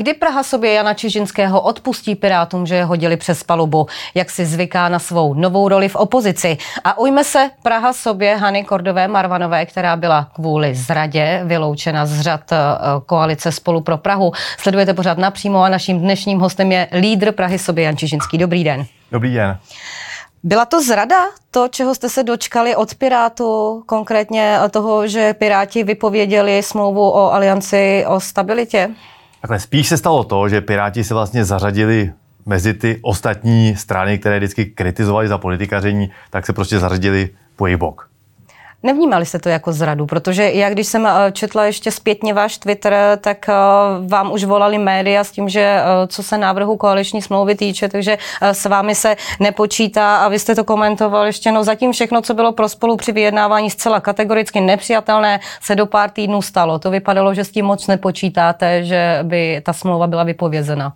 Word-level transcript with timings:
Kdy 0.00 0.14
Praha 0.14 0.42
sobě 0.42 0.72
Jana 0.72 0.94
Čižinského 0.94 1.60
odpustí 1.60 2.14
Pirátům, 2.14 2.66
že 2.66 2.74
je 2.74 2.84
hodili 2.84 3.16
přes 3.16 3.42
palubu, 3.42 3.86
jak 4.14 4.30
si 4.30 4.46
zvyká 4.46 4.88
na 4.88 4.98
svou 4.98 5.34
novou 5.34 5.68
roli 5.68 5.88
v 5.88 5.96
opozici. 5.96 6.56
A 6.84 6.98
ujme 6.98 7.24
se 7.24 7.50
Praha 7.62 7.92
sobě 7.92 8.36
Hany 8.36 8.64
Kordové 8.64 9.08
Marvanové, 9.08 9.66
která 9.66 9.96
byla 9.96 10.28
kvůli 10.34 10.74
zradě 10.74 11.40
vyloučena 11.44 12.06
z 12.06 12.20
řad 12.20 12.52
eh, 12.52 12.56
koalice 13.06 13.52
Spolu 13.52 13.80
pro 13.80 13.96
Prahu. 13.96 14.32
Sledujete 14.58 14.94
pořád 14.94 15.18
napřímo 15.18 15.62
a 15.62 15.68
naším 15.68 15.98
dnešním 15.98 16.38
hostem 16.38 16.72
je 16.72 16.88
lídr 17.00 17.32
Prahy 17.32 17.58
sobě 17.58 17.84
Jan 17.84 17.96
Čižinský. 17.96 18.38
Dobrý 18.38 18.64
den. 18.64 18.86
Dobrý 19.12 19.34
den. 19.34 19.58
Byla 20.42 20.64
to 20.64 20.82
zrada, 20.82 21.24
to, 21.50 21.68
čeho 21.68 21.94
jste 21.94 22.08
se 22.08 22.22
dočkali 22.22 22.76
od 22.76 22.94
Pirátu, 22.94 23.82
konkrétně 23.86 24.58
toho, 24.70 25.08
že 25.08 25.34
Piráti 25.34 25.84
vypověděli 25.84 26.62
smlouvu 26.62 27.10
o 27.10 27.32
alianci 27.32 28.04
o 28.08 28.20
stabilitě? 28.20 28.90
Takhle 29.40 29.60
spíš 29.60 29.88
se 29.88 29.96
stalo 29.96 30.24
to, 30.24 30.48
že 30.48 30.60
Piráti 30.60 31.04
se 31.04 31.14
vlastně 31.14 31.44
zařadili 31.44 32.12
mezi 32.46 32.74
ty 32.74 32.98
ostatní 33.02 33.76
strany, 33.76 34.18
které 34.18 34.38
vždycky 34.38 34.66
kritizovali 34.66 35.28
za 35.28 35.38
politikaření, 35.38 36.10
tak 36.30 36.46
se 36.46 36.52
prostě 36.52 36.78
zařadili 36.78 37.28
po 37.56 37.66
jejich 37.66 37.78
bok. 37.78 38.09
Nevnímali 38.82 39.26
jste 39.26 39.38
to 39.38 39.48
jako 39.48 39.72
zradu, 39.72 40.06
protože 40.06 40.50
já 40.50 40.70
když 40.70 40.86
jsem 40.86 41.06
eh, 41.06 41.32
četla 41.32 41.64
ještě 41.64 41.90
zpětně 41.90 42.34
váš 42.34 42.58
Twitter, 42.58 43.18
tak 43.20 43.48
eh, 43.48 43.54
vám 44.08 44.32
už 44.32 44.44
volali 44.44 44.78
média 44.78 45.24
s 45.24 45.30
tím, 45.30 45.48
že 45.48 45.60
eh, 45.60 46.06
co 46.06 46.22
se 46.22 46.38
návrhu 46.38 46.76
koaliční 46.76 47.22
smlouvy 47.22 47.54
týče, 47.54 47.88
takže 47.88 48.18
s 48.40 48.64
vámi 48.64 48.94
se 48.94 49.16
nepočítá 49.40 50.16
a 50.16 50.28
vy 50.28 50.38
jste 50.38 50.54
to 50.54 50.64
komentoval 50.64 51.26
ještě, 51.26 51.52
no 51.52 51.64
zatím 51.64 51.92
všechno, 51.92 52.22
co 52.22 52.34
bylo 52.34 52.52
pro 52.52 52.68
spolu 52.68 52.96
při 52.96 53.12
vyjednávání 53.12 53.70
zcela 53.70 54.00
kategoricky 54.00 54.60
nepřijatelné, 54.60 55.40
se 55.62 55.74
do 55.74 55.86
pár 55.86 56.10
týdnů 56.10 56.42
stalo. 56.42 56.78
To 56.78 56.90
vypadalo, 56.90 57.34
že 57.34 57.44
s 57.44 57.50
tím 57.50 57.64
moc 57.64 57.86
nepočítáte, 57.86 58.84
že 58.84 59.18
by 59.22 59.60
ta 59.64 59.72
smlouva 59.72 60.06
byla 60.06 60.22
vypovězena. 60.22 60.92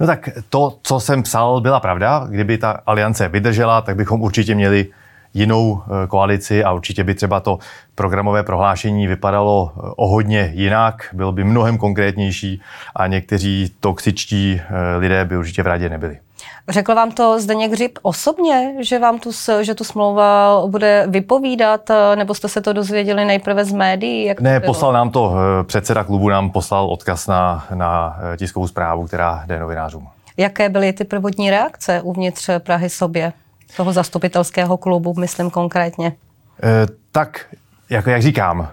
No 0.00 0.06
tak 0.06 0.28
to, 0.48 0.78
co 0.82 1.00
jsem 1.00 1.22
psal, 1.22 1.60
byla 1.60 1.80
pravda. 1.80 2.26
Kdyby 2.30 2.58
ta 2.58 2.80
aliance 2.86 3.28
vydržela, 3.28 3.80
tak 3.80 3.96
bychom 3.96 4.22
určitě 4.22 4.54
měli 4.54 4.86
jinou 5.34 5.82
eh, 5.82 6.06
koalici 6.06 6.64
a 6.64 6.72
určitě 6.72 7.04
by 7.04 7.14
třeba 7.14 7.40
to 7.40 7.58
programové 7.94 8.42
prohlášení 8.42 9.06
vypadalo 9.06 9.72
eh, 9.76 9.80
o 9.96 10.08
hodně 10.08 10.50
jinak, 10.54 11.08
bylo 11.12 11.32
by 11.32 11.44
mnohem 11.44 11.78
konkrétnější 11.78 12.60
a 12.96 13.06
někteří 13.06 13.72
toxičtí 13.80 14.60
eh, 14.60 14.96
lidé 14.96 15.24
by 15.24 15.36
určitě 15.36 15.62
v 15.62 15.66
radě 15.66 15.88
nebyli. 15.88 16.18
Řekl 16.68 16.94
vám 16.94 17.12
to 17.12 17.40
Zdeněk 17.40 17.72
Hřib 17.72 17.98
osobně, 18.02 18.74
že 18.80 18.98
vám 18.98 19.18
tu, 19.18 19.30
že 19.60 19.74
tu 19.74 19.84
smlouva 19.84 20.62
bude 20.66 21.04
vypovídat, 21.08 21.90
nebo 22.14 22.34
jste 22.34 22.48
se 22.48 22.60
to 22.60 22.72
dozvěděli 22.72 23.24
nejprve 23.24 23.64
z 23.64 23.72
médií? 23.72 24.24
Jak 24.24 24.40
ne, 24.40 24.60
poslal 24.60 24.92
nám 24.92 25.10
to, 25.10 25.34
předseda 25.66 26.04
klubu 26.04 26.28
nám 26.28 26.50
poslal 26.50 26.86
odkaz 26.86 27.26
na, 27.26 27.66
na 27.74 28.18
tiskovou 28.36 28.68
zprávu, 28.68 29.06
která 29.06 29.42
jde 29.46 29.60
novinářům. 29.60 30.08
Jaké 30.36 30.68
byly 30.68 30.92
ty 30.92 31.04
prvotní 31.04 31.50
reakce 31.50 32.02
uvnitř 32.02 32.50
Prahy 32.58 32.90
sobě? 32.90 33.32
Toho 33.76 33.92
zastupitelského 33.92 34.76
klubu, 34.76 35.14
myslím 35.18 35.50
konkrétně? 35.50 36.06
E, 36.62 36.86
tak 37.12 37.46
jako 37.90 38.10
jak 38.10 38.22
říkám, 38.22 38.68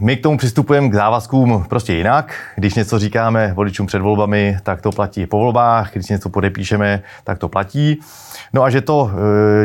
my 0.00 0.16
k 0.16 0.22
tomu 0.22 0.38
přistupujeme 0.38 0.88
k 0.88 0.94
závazkům 0.94 1.64
prostě 1.68 1.94
jinak. 1.94 2.34
Když 2.56 2.74
něco 2.74 2.98
říkáme 2.98 3.52
voličům 3.54 3.86
před 3.86 3.98
volbami, 3.98 4.58
tak 4.62 4.82
to 4.82 4.90
platí 4.90 5.26
po 5.26 5.38
volbách. 5.38 5.90
Když 5.92 6.08
něco 6.08 6.28
podepíšeme, 6.28 7.02
tak 7.24 7.38
to 7.38 7.48
platí. 7.48 8.00
No 8.52 8.62
a 8.62 8.70
že 8.70 8.80
to 8.80 9.10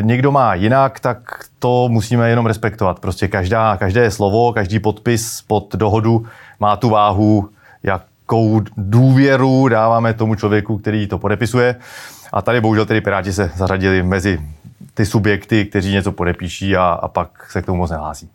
někdo 0.02 0.32
má 0.32 0.54
jinak, 0.54 1.00
tak 1.00 1.46
to 1.60 1.88
musíme 1.90 2.30
jenom 2.30 2.46
respektovat. 2.46 3.00
Prostě 3.00 3.28
každá, 3.28 3.78
každé 3.78 4.12
slovo, 4.12 4.54
každý 4.54 4.80
podpis 4.80 5.42
pod 5.48 5.76
dohodu 5.76 6.26
má 6.60 6.76
tu 6.76 6.90
váhu, 6.90 7.50
jakou 7.84 8.62
důvěru 8.78 9.68
dáváme 9.68 10.14
tomu 10.14 10.36
člověku, 10.36 10.78
který 10.78 11.08
to 11.08 11.18
podepisuje. 11.18 11.76
A 12.34 12.42
tady 12.42 12.62
bohužel 12.62 12.86
tedy 12.86 13.02
Piráti 13.02 13.34
se 13.34 13.52
zařadili 13.56 14.04
mezi 14.04 14.40
ty 14.94 15.06
subjekty, 15.06 15.66
kteří 15.66 15.94
něco 15.94 16.12
podepíší 16.12 16.76
a, 16.76 16.84
a 16.84 17.08
pak 17.08 17.52
se 17.52 17.62
k 17.62 17.66
tomu 17.66 17.78
moc 17.78 17.92
nehlásí. 17.92 18.30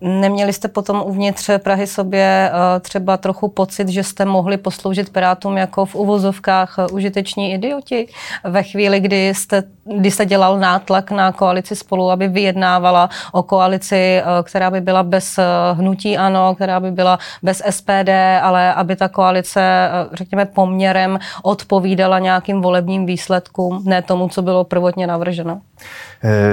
Neměli 0.00 0.52
jste 0.52 0.68
potom 0.68 1.02
uvnitř 1.06 1.50
Prahy 1.58 1.86
sobě 1.86 2.50
eh, 2.52 2.80
třeba 2.80 3.16
trochu 3.16 3.48
pocit, 3.48 3.88
že 3.88 4.02
jste 4.02 4.24
mohli 4.24 4.56
posloužit 4.56 5.10
Pirátům 5.10 5.56
jako 5.56 5.86
v 5.86 5.94
uvozovkách 5.94 6.74
eh, 6.78 6.86
užiteční 6.86 7.52
idioti 7.52 8.08
ve 8.44 8.62
chvíli, 8.62 9.00
kdy 9.00 9.28
jste, 9.28 9.62
kdy 9.96 10.10
jste 10.10 10.26
dělal 10.26 10.58
nátlak 10.58 11.10
na 11.10 11.32
koalici 11.32 11.76
spolu, 11.76 12.10
aby 12.10 12.28
vyjednávala 12.28 13.10
o 13.32 13.42
koalici, 13.42 13.96
eh, 13.96 14.22
která 14.42 14.70
by 14.70 14.80
byla 14.80 15.02
bez 15.02 15.38
hnutí 15.74 16.18
ANO, 16.18 16.54
která 16.54 16.80
by 16.80 16.90
byla 16.90 17.18
bez 17.42 17.62
SPD, 17.66 18.40
ale 18.42 18.74
aby 18.74 18.96
ta 18.96 19.08
koalice, 19.08 19.90
řekněme, 20.12 20.44
poměrem 20.44 21.18
odpovídala 21.42 22.18
nějakým 22.18 22.60
volebním 22.60 23.06
výsledkům, 23.06 23.82
ne 23.84 24.02
tomu, 24.02 24.28
co 24.28 24.42
bylo 24.42 24.64
prvotně 24.64 25.06
navrženo? 25.06 25.60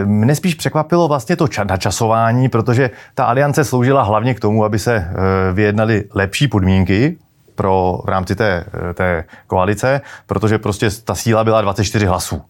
Mne 0.06 0.36
spíš 0.36 0.56
překvapilo 0.56 1.08
vlastně 1.08 1.36
to 1.36 1.48
načasování, 1.64 2.50
protože 2.50 2.90
ta 3.16 3.26
aliance 3.26 3.64
sloužila 3.64 4.04
hlavně 4.04 4.34
k 4.34 4.40
tomu, 4.40 4.66
aby 4.66 4.80
se 4.80 4.96
eh, 4.96 5.54
vyjednaly 5.54 6.04
lepší 6.14 6.48
podmínky 6.48 7.18
pro 7.56 8.02
v 8.06 8.10
rámci 8.10 8.36
té, 8.36 8.66
eh, 8.90 8.94
té 8.94 9.24
koalice, 9.48 10.02
protože 10.28 10.58
prostě 10.58 10.90
ta 11.04 11.16
síla 11.16 11.44
byla 11.44 11.62
24 11.62 12.06
hlasů. 12.06 12.42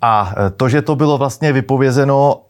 A 0.00 0.34
eh, 0.36 0.50
to, 0.50 0.68
že 0.68 0.82
to 0.82 0.96
bylo 0.96 1.18
vlastně 1.18 1.52
vypovězeno 1.52 2.40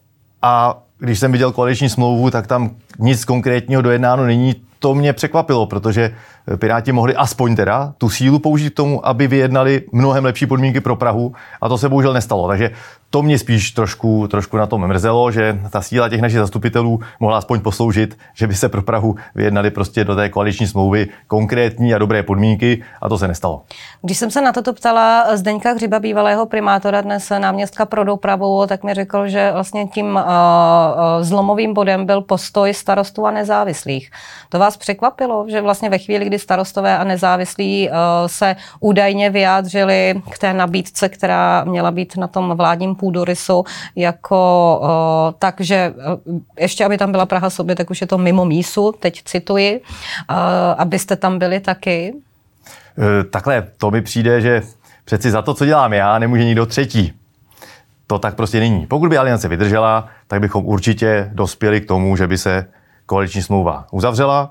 a 0.42 0.78
když 0.98 1.18
jsem 1.18 1.32
viděl 1.32 1.52
koaliční 1.52 1.88
smlouvu, 1.88 2.30
tak 2.30 2.46
tam 2.46 2.70
nic 2.98 3.24
konkrétního 3.24 3.82
dojednáno 3.82 4.26
není, 4.26 4.54
to 4.78 4.94
mě 4.94 5.12
překvapilo, 5.12 5.66
protože 5.66 6.14
Piráti 6.56 6.92
mohli 6.92 7.16
aspoň 7.16 7.56
teda 7.56 7.94
tu 7.98 8.08
sílu 8.08 8.38
použít 8.38 8.70
k 8.70 8.76
tomu, 8.76 9.06
aby 9.06 9.26
vyjednali 9.26 9.82
mnohem 9.92 10.24
lepší 10.24 10.46
podmínky 10.46 10.80
pro 10.80 10.96
Prahu 10.96 11.32
a 11.60 11.68
to 11.68 11.78
se 11.78 11.88
bohužel 11.88 12.12
nestalo. 12.12 12.48
Takže 12.48 12.70
to 13.10 13.22
mě 13.22 13.38
spíš 13.38 13.70
trošku, 13.70 14.28
trošku 14.28 14.56
na 14.56 14.66
tom 14.66 14.86
mrzelo, 14.86 15.30
že 15.30 15.58
ta 15.70 15.82
síla 15.82 16.08
těch 16.08 16.20
našich 16.20 16.38
zastupitelů 16.38 17.00
mohla 17.20 17.38
aspoň 17.38 17.60
posloužit, 17.60 18.18
že 18.34 18.46
by 18.46 18.54
se 18.54 18.68
pro 18.68 18.82
Prahu 18.82 19.16
vyjednali 19.34 19.70
prostě 19.70 20.04
do 20.04 20.16
té 20.16 20.28
koaliční 20.28 20.66
smlouvy 20.66 21.08
konkrétní 21.26 21.94
a 21.94 21.98
dobré 21.98 22.22
podmínky 22.22 22.82
a 23.02 23.08
to 23.08 23.18
se 23.18 23.28
nestalo. 23.28 23.62
Když 24.02 24.18
jsem 24.18 24.30
se 24.30 24.40
na 24.40 24.52
toto 24.52 24.72
ptala 24.72 25.36
Zdeňka 25.36 25.72
Hřiba, 25.72 25.98
bývalého 25.98 26.46
primátora, 26.46 27.00
dnes 27.00 27.32
náměstka 27.38 27.86
pro 27.86 28.04
dopravu, 28.04 28.66
tak 28.66 28.84
mi 28.84 28.94
řekl, 28.94 29.28
že 29.28 29.50
vlastně 29.52 29.86
tím 29.86 30.06
uh, 30.06 30.22
zlomovým 31.20 31.74
bodem 31.74 32.06
byl 32.06 32.20
postoj 32.20 32.74
starostů 32.74 33.26
a 33.26 33.30
nezávislých. 33.30 34.10
To 34.48 34.58
vás 34.58 34.67
překvapilo, 34.76 35.46
že 35.48 35.60
vlastně 35.60 35.90
ve 35.90 35.98
chvíli, 35.98 36.24
kdy 36.24 36.38
starostové 36.38 36.98
a 36.98 37.04
nezávislí 37.04 37.88
eh, 37.88 37.92
se 38.26 38.56
údajně 38.80 39.30
vyjádřili 39.30 40.22
k 40.30 40.38
té 40.38 40.52
nabídce, 40.52 41.08
která 41.08 41.64
měla 41.64 41.90
být 41.90 42.16
na 42.16 42.26
tom 42.26 42.56
vládním 42.56 42.94
půdorysu, 42.94 43.64
jako 43.96 44.80
eh, 44.82 45.34
tak, 45.38 45.60
že 45.60 45.74
eh, 45.74 46.62
ještě, 46.62 46.84
aby 46.84 46.98
tam 46.98 47.10
byla 47.10 47.26
Praha 47.26 47.50
sobě, 47.50 47.76
tak 47.76 47.90
už 47.90 48.00
je 48.00 48.06
to 48.06 48.18
mimo 48.18 48.44
mísu, 48.44 48.94
teď 49.00 49.22
cituji, 49.24 49.80
abyste 50.78 51.16
tam 51.16 51.38
byli 51.38 51.60
taky? 51.60 52.14
Takhle, 53.30 53.66
to 53.78 53.90
mi 53.90 54.02
přijde, 54.02 54.40
že 54.40 54.62
přeci 55.04 55.30
za 55.30 55.42
to, 55.42 55.54
co 55.54 55.66
dělám 55.66 55.92
já, 55.92 56.18
nemůže 56.18 56.44
nikdo 56.44 56.66
třetí. 56.66 57.12
To 58.06 58.18
tak 58.18 58.34
prostě 58.34 58.60
není. 58.60 58.86
Pokud 58.86 59.08
by 59.08 59.18
aliance 59.18 59.48
vydržela, 59.48 60.08
tak 60.26 60.40
bychom 60.40 60.66
určitě 60.66 61.30
dospěli 61.32 61.80
k 61.80 61.88
tomu, 61.88 62.16
že 62.16 62.26
by 62.26 62.38
se 62.38 62.66
koaliční 63.06 63.42
smlouva 63.42 63.86
uzavřela, 63.90 64.50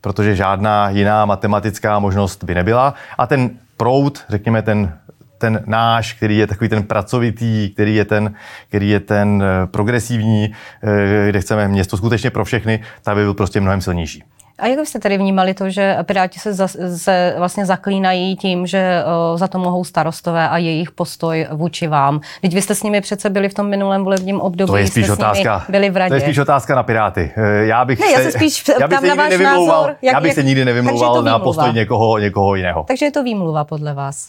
protože 0.00 0.36
žádná 0.36 0.90
jiná 0.90 1.24
matematická 1.24 1.98
možnost 1.98 2.44
by 2.44 2.54
nebyla. 2.54 2.94
A 3.18 3.26
ten 3.26 3.50
proud, 3.76 4.24
řekněme 4.28 4.62
ten 4.62 4.92
ten 5.40 5.62
náš, 5.66 6.12
který 6.12 6.38
je 6.38 6.46
takový 6.46 6.70
ten 6.70 6.82
pracovitý, 6.82 7.70
který 7.70 7.94
je 7.94 8.04
ten, 8.04 8.34
který 8.68 8.88
je 8.88 9.00
ten 9.00 9.42
eh, 9.42 9.66
progresivní, 9.66 10.52
eh, 10.82 11.28
kde 11.28 11.40
chceme 11.40 11.68
město 11.68 11.96
skutečně 11.96 12.30
pro 12.30 12.44
všechny, 12.44 12.82
tak 13.02 13.16
by 13.16 13.22
byl 13.22 13.34
prostě 13.34 13.60
mnohem 13.60 13.80
silnější. 13.80 14.22
A 14.60 14.66
jak 14.66 14.78
byste 14.78 14.98
tedy 14.98 15.18
vnímali 15.18 15.54
to, 15.54 15.70
že 15.70 15.96
Piráti 16.02 16.40
se, 16.40 16.52
za, 16.52 16.68
se 16.96 17.34
vlastně 17.38 17.66
zaklínají 17.66 18.36
tím, 18.36 18.66
že 18.66 19.04
o, 19.06 19.38
za 19.38 19.48
to 19.48 19.58
mohou 19.58 19.84
starostové 19.84 20.48
a 20.48 20.58
jejich 20.58 20.90
postoj 20.90 21.46
vůči 21.50 21.86
vám? 21.86 22.20
Teď 22.42 22.54
vy 22.54 22.62
jste 22.62 22.74
s 22.74 22.82
nimi 22.82 23.00
přece 23.00 23.30
byli 23.30 23.48
v 23.48 23.54
tom 23.54 23.68
minulém 23.68 24.04
volebním 24.04 24.40
období. 24.40 24.70
To 24.70 24.76
je 24.76 24.86
spíš 24.86 25.10
otázka. 25.10 25.64
Byli 25.68 25.90
v 25.90 25.96
radě. 25.96 26.08
To 26.08 26.14
je 26.14 26.20
spíš 26.20 26.38
otázka 26.38 26.74
na 26.74 26.82
Piráty. 26.82 27.30
E, 27.36 27.66
já 27.66 27.84
bych 27.84 28.00
ne, 28.00 28.06
se, 28.06 28.12
já 28.12 28.18
se 28.18 28.32
spíš 28.32 28.64
já 28.80 28.88
bych 28.88 29.02
na 29.02 29.14
váš 29.14 29.38
názor. 29.38 29.96
Jak, 30.02 30.14
já 30.14 30.20
bych 30.20 30.28
jak, 30.28 30.34
se 30.34 30.42
nikdy 30.42 30.64
nevymlouval 30.64 31.22
na 31.22 31.38
postoj 31.38 31.72
někoho, 31.72 32.18
někoho 32.18 32.54
jiného. 32.54 32.84
Takže 32.88 33.04
je 33.06 33.10
to 33.10 33.22
výmluva 33.22 33.64
podle 33.64 33.94
vás. 33.94 34.28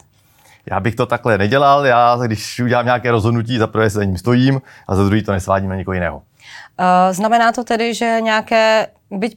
Já 0.70 0.80
bych 0.80 0.94
to 0.94 1.06
takhle 1.06 1.38
nedělal. 1.38 1.86
Já, 1.86 2.18
když 2.26 2.60
udělám 2.60 2.84
nějaké 2.84 3.10
rozhodnutí, 3.10 3.58
za 3.58 3.66
prvé 3.66 3.90
se 3.90 3.98
za 3.98 4.04
ním 4.04 4.18
stojím 4.18 4.62
a 4.88 4.94
za 4.94 5.04
druhý 5.04 5.22
to 5.22 5.32
nesvádím 5.32 5.68
na 5.68 5.76
někoho 5.76 5.94
jiného. 5.94 6.22
Uh, 6.80 7.14
znamená 7.14 7.52
to 7.52 7.64
tedy, 7.64 7.94
že 7.94 8.18
nějaké 8.20 8.86
byť 9.12 9.36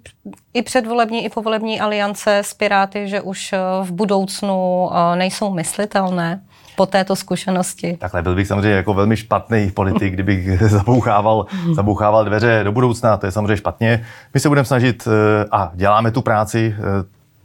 i 0.53 0.62
předvolební, 0.62 1.25
i 1.25 1.29
povolební 1.29 1.79
aliance 1.81 2.38
s 2.38 2.53
Piráty, 2.53 3.07
že 3.07 3.21
už 3.21 3.53
eh, 3.53 3.59
v 3.83 3.91
budoucnu 3.91 4.89
eh, 4.91 5.15
nejsou 5.15 5.53
myslitelné 5.53 6.41
po 6.75 6.85
této 6.85 7.15
zkušenosti? 7.15 7.97
Takhle 7.97 8.21
byl 8.21 8.35
bych 8.35 8.47
samozřejmě 8.47 8.75
jako 8.75 8.94
velmi 8.94 9.17
špatný 9.17 9.71
politik, 9.71 10.13
kdybych 10.13 10.62
zabouchával, 10.69 11.45
zabouchával 11.73 12.25
dveře 12.25 12.62
do 12.63 12.71
budoucna, 12.71 13.17
to 13.17 13.25
je 13.25 13.31
samozřejmě 13.31 13.57
špatně. 13.57 14.06
My 14.33 14.39
se 14.39 14.50
budeme 14.50 14.65
snažit 14.65 15.07
eh, 15.07 15.45
a 15.51 15.71
děláme 15.75 16.12
tu 16.12 16.21
práci 16.21 16.75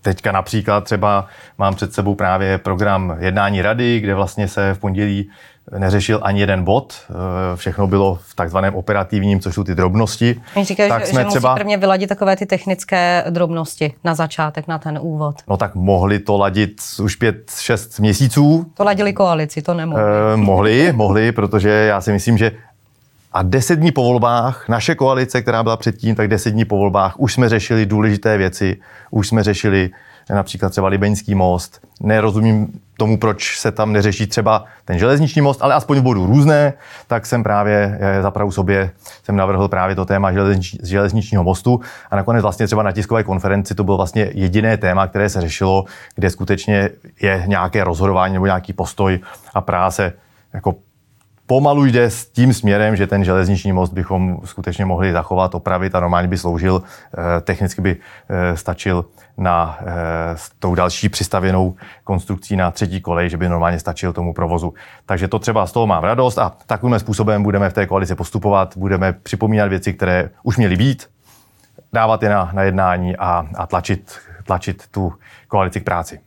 teďka 0.02 0.32
například 0.32 0.84
třeba 0.84 1.26
mám 1.58 1.74
před 1.74 1.94
sebou 1.94 2.14
právě 2.14 2.58
program 2.58 3.16
jednání 3.18 3.62
rady, 3.62 4.00
kde 4.00 4.14
vlastně 4.14 4.48
se 4.48 4.74
v 4.74 4.78
pondělí 4.78 5.30
neřešil 5.78 6.20
ani 6.22 6.40
jeden 6.40 6.64
bod, 6.64 6.94
eh, 7.10 7.56
všechno 7.56 7.86
bylo 7.86 8.18
v 8.22 8.34
takzvaném 8.34 8.74
operativním, 8.74 9.40
což 9.40 9.54
jsou 9.54 9.64
ty 9.64 9.74
drobnosti. 9.74 10.40
Říkají, 10.62 10.88
tak 10.88 11.00
že, 11.00 11.06
jsme 11.06 11.20
že 11.20 11.24
musí 11.24 11.38
třeba... 11.38 11.54
prvně 11.54 11.76
vyladit 11.76 12.08
takové 12.08 12.36
ty 12.36 12.46
technické 12.46 13.24
drobnosti 13.30 13.94
na 14.04 14.14
začátek, 14.14 14.68
na 14.68 14.78
ten 14.78 14.98
úvod. 15.02 15.36
No 15.48 15.56
tak 15.56 15.74
mohli 15.74 16.18
to 16.18 16.38
ladit 16.38 16.80
už 17.02 17.16
pět, 17.16 17.50
šest 17.58 18.00
měsíců. 18.00 18.66
To 18.74 18.84
ladili 18.84 19.12
koalici, 19.12 19.62
to 19.62 19.74
nemohli. 19.74 20.04
Eh, 20.34 20.36
mohli, 20.36 20.92
mohli, 20.92 21.32
protože 21.32 21.68
já 21.68 22.00
si 22.00 22.12
myslím, 22.12 22.38
že 22.38 22.52
a 23.32 23.42
deset 23.42 23.76
dní 23.76 23.92
po 23.92 24.02
volbách, 24.02 24.68
naše 24.68 24.94
koalice, 24.94 25.42
která 25.42 25.62
byla 25.62 25.76
předtím, 25.76 26.14
tak 26.14 26.28
deset 26.28 26.50
dní 26.50 26.64
po 26.64 26.76
volbách, 26.76 27.20
už 27.20 27.34
jsme 27.34 27.48
řešili 27.48 27.86
důležité 27.86 28.38
věci, 28.38 28.76
už 29.10 29.28
jsme 29.28 29.42
řešili 29.42 29.90
například 30.34 30.70
třeba 30.70 30.88
Libeňský 30.88 31.34
most. 31.34 31.80
Nerozumím 32.00 32.80
tomu, 32.96 33.18
proč 33.18 33.58
se 33.58 33.72
tam 33.72 33.92
neřeší 33.92 34.26
třeba 34.26 34.64
ten 34.84 34.98
železniční 34.98 35.42
most, 35.42 35.62
ale 35.62 35.74
aspoň 35.74 35.98
v 35.98 36.02
bodu 36.02 36.26
různé, 36.26 36.72
tak 37.06 37.26
jsem 37.26 37.42
právě 37.42 37.98
eh, 38.00 38.22
zapravdu 38.22 38.52
sobě 38.52 38.90
jsem 39.24 39.36
navrhl 39.36 39.68
právě 39.68 39.96
to 39.96 40.04
téma 40.04 40.32
železnič, 40.32 40.76
železničního 40.82 41.44
mostu 41.44 41.80
a 42.10 42.16
nakonec 42.16 42.42
vlastně 42.42 42.66
třeba 42.66 42.82
na 42.82 42.92
tiskové 42.92 43.24
konferenci 43.24 43.74
to 43.74 43.84
bylo 43.84 43.96
vlastně 43.96 44.30
jediné 44.34 44.76
téma, 44.76 45.06
které 45.06 45.28
se 45.28 45.40
řešilo, 45.40 45.84
kde 46.14 46.30
skutečně 46.30 46.90
je 47.20 47.44
nějaké 47.46 47.84
rozhodování 47.84 48.34
nebo 48.34 48.46
nějaký 48.46 48.72
postoj 48.72 49.20
a 49.54 49.90
se 49.90 50.12
jako 50.52 50.74
pomalu 51.50 51.84
jde 51.84 52.10
s 52.10 52.26
tím 52.26 52.54
směrem, 52.54 52.96
že 52.96 53.06
ten 53.06 53.24
železniční 53.24 53.72
most 53.72 53.92
bychom 53.92 54.38
skutečně 54.44 54.84
mohli 54.84 55.12
zachovat, 55.12 55.54
opravit 55.54 55.94
a 55.94 56.00
normálně 56.00 56.28
by 56.28 56.38
sloužil, 56.38 56.82
eh, 56.82 57.40
technicky 57.40 57.82
by 57.82 57.96
eh, 57.96 58.56
stačil 58.56 59.04
na 59.36 59.78
eh, 59.80 59.84
s 60.36 60.50
tou 60.58 60.74
další 60.74 61.08
přistavěnou 61.08 61.74
konstrukcí 62.04 62.56
na 62.56 62.70
třetí 62.70 63.00
kolej, 63.00 63.30
že 63.30 63.36
by 63.36 63.48
normálně 63.48 63.78
stačil 63.78 64.12
tomu 64.12 64.34
provozu. 64.34 64.74
Takže 65.06 65.28
to 65.28 65.38
třeba 65.38 65.66
z 65.66 65.72
toho 65.72 65.86
mám 65.86 66.04
radost 66.04 66.38
a 66.38 66.52
takovým 66.66 66.98
způsobem 66.98 67.42
budeme 67.42 67.70
v 67.70 67.72
té 67.72 67.86
koalici 67.86 68.14
postupovat, 68.14 68.76
budeme 68.76 69.12
připomínat 69.12 69.68
věci, 69.68 69.92
které 69.92 70.30
už 70.42 70.56
měly 70.56 70.76
být, 70.76 71.10
dávat 71.92 72.22
je 72.22 72.28
na, 72.28 72.50
na 72.52 72.62
jednání 72.62 73.16
a, 73.16 73.46
a 73.54 73.66
tlačit, 73.66 74.18
tlačit 74.44 74.82
tu 74.90 75.12
koalici 75.48 75.80
k 75.80 75.84
práci. 75.84 76.20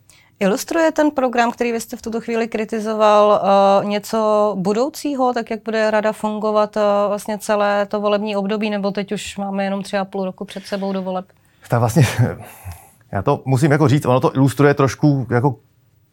Ilustruje 0.44 0.92
ten 0.92 1.12
program, 1.12 1.52
který 1.52 1.72
vy 1.72 1.80
jste 1.80 1.98
v 1.98 2.02
tuto 2.02 2.22
chvíli 2.22 2.48
kritizoval, 2.48 3.42
uh, 3.82 3.90
něco 3.90 4.54
budoucího, 4.60 5.34
tak 5.34 5.52
jak 5.52 5.64
bude 5.66 5.92
rada 5.92 6.12
fungovat 6.12 6.76
uh, 6.76 6.82
vlastně 7.08 7.38
celé 7.38 7.86
to 7.86 8.02
volební 8.02 8.36
období, 8.36 8.70
nebo 8.70 8.92
teď 8.92 9.12
už 9.12 9.38
máme 9.38 9.64
jenom 9.64 9.84
tři 9.84 9.98
a 9.98 10.06
půl 10.06 10.26
roku 10.26 10.46
před 10.46 10.66
sebou 10.66 10.94
do 10.94 11.02
voleb? 11.02 11.26
Tak 11.70 11.80
vlastně, 11.80 12.04
já 13.12 13.22
to 13.22 13.42
musím 13.46 13.72
jako 13.72 13.88
říct, 13.88 14.06
ono 14.06 14.20
to 14.20 14.36
ilustruje 14.36 14.74
trošku 14.74 15.28
jako 15.30 15.56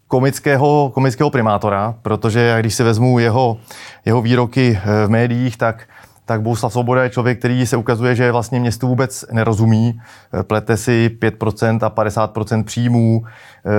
komického, 0.08 0.90
komického 0.94 1.30
primátora, 1.30 1.94
protože 2.02 2.56
když 2.60 2.74
si 2.74 2.82
vezmu 2.82 3.18
jeho, 3.18 3.60
jeho 4.04 4.22
výroky 4.22 4.78
eh, 4.82 5.06
v 5.06 5.10
médiích, 5.10 5.56
tak 5.56 5.86
tak 6.30 6.42
Bouslav 6.42 6.72
Svoboda 6.72 7.02
je 7.02 7.10
člověk, 7.10 7.38
který 7.38 7.66
se 7.66 7.76
ukazuje, 7.76 8.14
že 8.14 8.32
vlastně 8.32 8.60
městu 8.60 8.88
vůbec 8.88 9.24
nerozumí. 9.32 10.00
Plete 10.42 10.76
si 10.76 11.10
5% 11.18 11.78
a 11.82 11.90
50% 11.90 12.64
příjmů, 12.64 13.22
eh, 13.66 13.70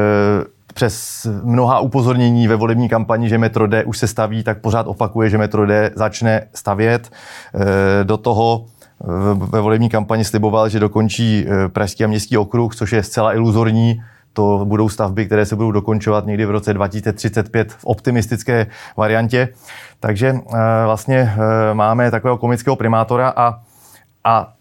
přes 0.73 1.27
mnoha 1.43 1.79
upozornění 1.79 2.47
ve 2.47 2.55
volební 2.55 2.89
kampani, 2.89 3.29
že 3.29 3.37
metro 3.37 3.67
D 3.67 3.83
už 3.83 3.97
se 3.97 4.07
staví, 4.07 4.43
tak 4.43 4.61
pořád 4.61 4.87
opakuje, 4.87 5.29
že 5.29 5.37
metro 5.37 5.65
D 5.65 5.91
začne 5.95 6.47
stavět. 6.53 7.11
Eh, 7.55 8.03
do 8.03 8.17
toho 8.17 8.65
ve 9.33 9.61
volební 9.61 9.89
kampani 9.89 10.25
sliboval, 10.25 10.69
že 10.69 10.79
dokončí 10.79 11.45
eh, 11.47 11.69
Pražský 11.69 12.03
a 12.03 12.07
městský 12.07 12.37
okruh, 12.37 12.75
což 12.75 12.91
je 12.91 13.03
zcela 13.03 13.35
iluzorní. 13.35 14.03
To 14.33 14.61
budou 14.63 14.89
stavby, 14.89 15.25
které 15.25 15.45
se 15.45 15.55
budou 15.55 15.71
dokončovat 15.71 16.25
někdy 16.25 16.45
v 16.45 16.51
roce 16.51 16.73
2035 16.73 17.73
v 17.73 17.85
optimistické 17.85 18.67
variantě. 18.97 19.49
Takže 19.99 20.27
eh, 20.27 20.57
vlastně 20.85 21.17
eh, 21.17 21.73
máme 21.73 22.11
takového 22.11 22.37
komického 22.37 22.75
primátora 22.75 23.33
a, 23.35 23.59
a 24.23 24.53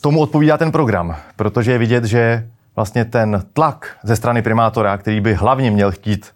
tomu 0.00 0.20
odpovídá 0.20 0.58
ten 0.58 0.72
program, 0.72 1.16
protože 1.36 1.72
je 1.72 1.78
vidět, 1.78 2.04
že 2.04 2.48
vlastně 2.76 3.04
ten 3.04 3.42
tlak 3.52 3.96
ze 4.02 4.16
strany 4.16 4.42
primátora, 4.42 4.96
který 4.96 5.20
by 5.20 5.34
hlavně 5.34 5.70
měl 5.70 5.92
chtít 5.92 6.26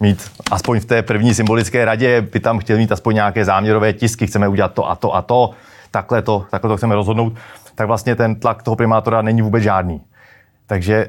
mít, 0.00 0.30
aspoň 0.50 0.80
v 0.80 0.84
té 0.84 1.02
první 1.02 1.34
symbolické 1.34 1.84
radě, 1.84 2.20
by 2.20 2.40
tam 2.40 2.58
chtěl 2.58 2.76
mít 2.76 2.92
aspoň 2.92 3.14
nějaké 3.14 3.44
záměrové 3.44 3.92
tisky, 3.92 4.26
chceme 4.26 4.48
udělat 4.48 4.74
to 4.74 4.90
a 4.90 4.94
to 4.96 5.14
a 5.14 5.22
to, 5.22 5.50
takhle 5.90 6.22
to, 6.22 6.46
takhle 6.50 6.68
to 6.68 6.76
chceme 6.76 6.94
rozhodnout, 6.94 7.32
tak 7.74 7.86
vlastně 7.86 8.16
ten 8.16 8.34
tlak 8.34 8.62
toho 8.62 8.76
primátora 8.76 9.22
není 9.22 9.42
vůbec 9.42 9.62
žádný. 9.62 10.00
Takže 10.66 11.08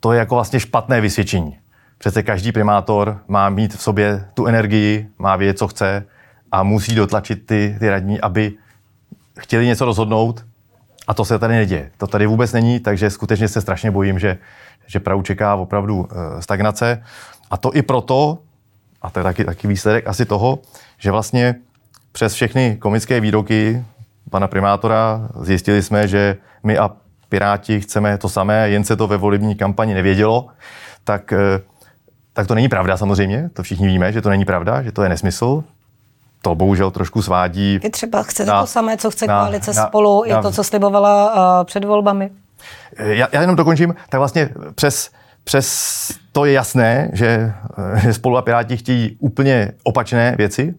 to 0.00 0.12
je 0.12 0.18
jako 0.18 0.34
vlastně 0.34 0.60
špatné 0.60 1.00
vysvědčení. 1.00 1.58
Přece 1.98 2.22
každý 2.22 2.52
primátor 2.52 3.18
má 3.28 3.48
mít 3.48 3.74
v 3.74 3.82
sobě 3.82 4.24
tu 4.34 4.46
energii, 4.46 5.08
má 5.18 5.36
vědět, 5.36 5.58
co 5.58 5.68
chce 5.68 6.04
a 6.52 6.62
musí 6.62 6.94
dotlačit 6.94 7.46
ty, 7.46 7.76
ty 7.78 7.90
radní, 7.90 8.20
aby 8.20 8.52
chtěli 9.38 9.66
něco 9.66 9.84
rozhodnout 9.84 10.44
a 11.06 11.14
to 11.14 11.24
se 11.24 11.38
tady 11.38 11.54
neděje. 11.54 11.90
To 11.96 12.06
tady 12.06 12.26
vůbec 12.26 12.52
není, 12.52 12.80
takže 12.80 13.10
skutečně 13.10 13.48
se 13.48 13.60
strašně 13.60 13.90
bojím, 13.90 14.18
že, 14.18 14.38
že 14.86 15.00
Prahu 15.00 15.22
čeká 15.22 15.54
opravdu 15.54 16.08
eh, 16.10 16.42
stagnace. 16.42 17.02
A 17.50 17.56
to 17.56 17.76
i 17.76 17.82
proto, 17.82 18.38
a 19.02 19.10
to 19.10 19.20
je 19.20 19.24
taky, 19.24 19.44
taky 19.44 19.68
výsledek 19.68 20.06
asi 20.06 20.24
toho, 20.24 20.58
že 20.98 21.10
vlastně 21.10 21.54
přes 22.12 22.34
všechny 22.34 22.76
komické 22.76 23.20
výroky 23.20 23.84
pana 24.30 24.48
primátora 24.48 25.28
zjistili 25.40 25.82
jsme, 25.82 26.08
že 26.08 26.36
my 26.62 26.78
a 26.78 26.90
Piráti 27.30 27.80
chceme 27.80 28.18
to 28.18 28.28
samé, 28.28 28.68
jen 28.70 28.84
se 28.84 28.96
to 28.96 29.06
ve 29.06 29.16
volební 29.16 29.54
kampani 29.54 29.94
nevědělo, 29.94 30.48
tak, 31.04 31.32
eh, 31.32 31.60
tak 32.32 32.46
to 32.46 32.54
není 32.54 32.68
pravda 32.68 32.96
samozřejmě, 32.96 33.50
to 33.52 33.62
všichni 33.62 33.86
víme, 33.86 34.12
že 34.12 34.22
to 34.22 34.30
není 34.30 34.44
pravda, 34.44 34.82
že 34.82 34.92
to 34.92 35.02
je 35.02 35.08
nesmysl, 35.08 35.64
to 36.42 36.54
bohužel 36.54 36.90
trošku 36.90 37.22
svádí. 37.22 37.78
Vy 37.78 37.90
třeba 37.90 38.22
chcete 38.22 38.50
na, 38.50 38.60
to 38.60 38.66
samé, 38.66 38.96
co 38.96 39.10
chce 39.10 39.26
na, 39.26 39.40
koalice 39.40 39.72
na, 39.74 39.86
spolu, 39.86 40.22
na, 40.22 40.36
je 40.36 40.42
to, 40.42 40.50
co 40.50 40.64
slibovala 40.64 41.34
uh, 41.34 41.64
před 41.64 41.84
volbami? 41.84 42.30
Eh, 42.96 43.14
já, 43.14 43.28
já 43.32 43.40
jenom 43.40 43.56
dokončím, 43.56 43.94
tak 44.08 44.18
vlastně 44.18 44.50
přes, 44.74 45.10
přes 45.44 46.08
to 46.32 46.44
je 46.44 46.52
jasné, 46.52 47.10
že, 47.12 47.52
že 48.02 48.14
spolu 48.14 48.36
a 48.36 48.42
Piráti 48.42 48.76
chtějí 48.76 49.16
úplně 49.20 49.72
opačné 49.82 50.34
věci, 50.38 50.74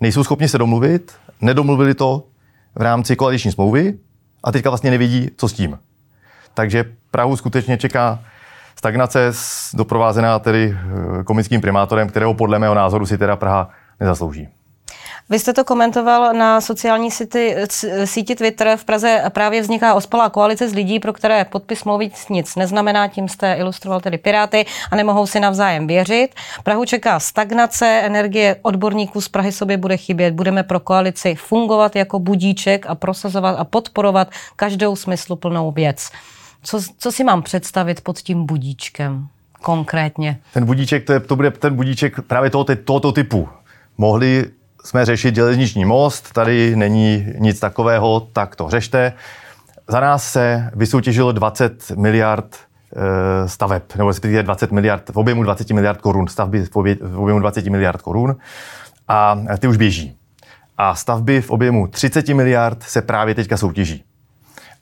nejsou 0.00 0.24
schopni 0.24 0.48
se 0.48 0.58
domluvit, 0.58 1.12
nedomluvili 1.40 1.94
to 1.94 2.24
v 2.74 2.82
rámci 2.82 3.16
koaliční 3.16 3.52
smlouvy 3.52 3.98
a 4.44 4.52
teďka 4.52 4.70
vlastně 4.70 4.90
nevidí, 4.90 5.30
co 5.36 5.48
s 5.48 5.52
tím. 5.52 5.78
Takže 6.54 6.84
Prahu 7.10 7.36
skutečně 7.36 7.78
čeká 7.78 8.18
stagnace 8.76 9.32
doprovázená 9.74 10.38
tedy 10.38 10.76
eh, 10.76 11.24
komickým 11.24 11.60
primátorem, 11.60 12.08
kterého 12.08 12.34
podle 12.34 12.58
mého 12.58 12.74
názoru 12.74 13.06
si 13.06 13.18
teda 13.18 13.36
Praha 13.36 13.70
nezaslouží. 14.00 14.48
Vy 15.30 15.38
jste 15.38 15.52
to 15.52 15.64
komentoval 15.64 16.34
na 16.34 16.60
sociální 16.60 17.10
síti, 17.10 17.54
síti 18.04 18.34
Twitter. 18.34 18.76
V 18.76 18.84
Praze 18.84 19.22
právě 19.28 19.60
vzniká 19.60 19.94
ospalá 19.94 20.30
koalice 20.30 20.68
z 20.68 20.74
lidí, 20.74 21.00
pro 21.00 21.12
které 21.12 21.44
podpis 21.44 21.78
smlouvy 21.78 22.10
nic 22.30 22.56
neznamená. 22.56 23.08
Tím 23.08 23.28
jste 23.28 23.54
ilustroval 23.54 24.00
tedy 24.00 24.18
Piráty 24.18 24.66
a 24.90 24.96
nemohou 24.96 25.26
si 25.26 25.40
navzájem 25.40 25.86
věřit. 25.86 26.28
Prahu 26.64 26.84
čeká 26.84 27.20
stagnace, 27.20 27.86
energie 27.86 28.56
odborníků 28.62 29.20
z 29.20 29.28
Prahy 29.28 29.52
sobě 29.52 29.76
bude 29.76 29.96
chybět. 29.96 30.34
Budeme 30.34 30.62
pro 30.62 30.80
koalici 30.80 31.34
fungovat 31.34 31.96
jako 31.96 32.18
budíček 32.18 32.86
a 32.86 32.94
prosazovat 32.94 33.56
a 33.58 33.64
podporovat 33.64 34.30
každou 34.56 34.96
smysluplnou 34.96 35.70
věc. 35.70 36.10
Co, 36.62 36.80
co 36.98 37.12
si 37.12 37.24
mám 37.24 37.42
představit 37.42 38.00
pod 38.00 38.18
tím 38.18 38.46
budíčkem 38.46 39.28
konkrétně? 39.62 40.38
Ten 40.54 40.64
budíček, 40.64 41.06
to, 41.06 41.12
je, 41.12 41.20
to 41.20 41.36
bude 41.36 41.50
ten 41.50 41.76
budíček 41.76 42.20
právě 42.20 42.50
tohoto, 42.50 42.76
tohoto 42.76 43.12
typu. 43.12 43.48
Mohli 43.98 44.50
jsme 44.84 45.04
řešit 45.04 45.34
železniční 45.34 45.84
most, 45.84 46.32
tady 46.32 46.76
není 46.76 47.26
nic 47.38 47.60
takového, 47.60 48.20
tak 48.32 48.56
to 48.56 48.70
řešte. 48.70 49.12
Za 49.88 50.00
nás 50.00 50.32
se 50.32 50.70
vysoutěžilo 50.74 51.32
20 51.32 51.90
miliard 51.90 52.56
e, 52.56 53.48
staveb, 53.48 53.82
nebo 53.96 54.08
respektive 54.08 54.42
20 54.42 54.72
miliard, 54.72 55.08
v 55.08 55.16
objemu 55.18 55.42
20 55.42 55.70
miliard 55.70 56.00
korun, 56.00 56.28
stavby 56.28 56.64
v 56.64 57.16
objemu 57.16 57.40
20 57.40 57.66
miliard 57.66 58.02
korun 58.02 58.36
a 59.08 59.38
ty 59.58 59.68
už 59.68 59.76
běží. 59.76 60.16
A 60.78 60.94
stavby 60.94 61.40
v 61.40 61.50
objemu 61.50 61.86
30 61.86 62.28
miliard 62.28 62.82
se 62.82 63.02
právě 63.02 63.34
teďka 63.34 63.56
soutěží. 63.56 64.04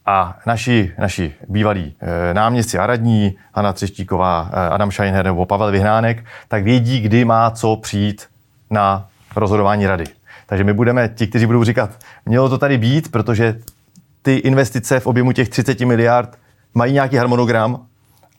A 0.06 0.38
naši, 0.46 0.92
naši 0.98 1.34
bývalí 1.48 1.96
e, 2.00 2.34
náměstci 2.34 2.78
a 2.78 2.86
radní, 2.86 3.36
Hanna 3.54 3.72
Třeštíková, 3.72 4.50
e, 4.52 4.68
Adam 4.68 4.90
Scheinher 4.90 5.24
nebo 5.24 5.46
Pavel 5.46 5.70
Vyhnánek, 5.70 6.24
tak 6.48 6.64
vědí, 6.64 7.00
kdy 7.00 7.24
má 7.24 7.50
co 7.50 7.76
přijít 7.76 8.26
na 8.70 9.09
rozhodování 9.36 9.86
rady. 9.86 10.04
Takže 10.46 10.64
my 10.64 10.72
budeme 10.72 11.08
ti, 11.08 11.26
kteří 11.26 11.46
budou 11.46 11.64
říkat, 11.64 11.90
mělo 12.26 12.48
to 12.48 12.58
tady 12.58 12.78
být, 12.78 13.10
protože 13.12 13.60
ty 14.22 14.34
investice 14.34 15.00
v 15.00 15.06
objemu 15.06 15.32
těch 15.32 15.48
30 15.48 15.80
miliard 15.80 16.38
mají 16.74 16.92
nějaký 16.92 17.16
harmonogram 17.16 17.86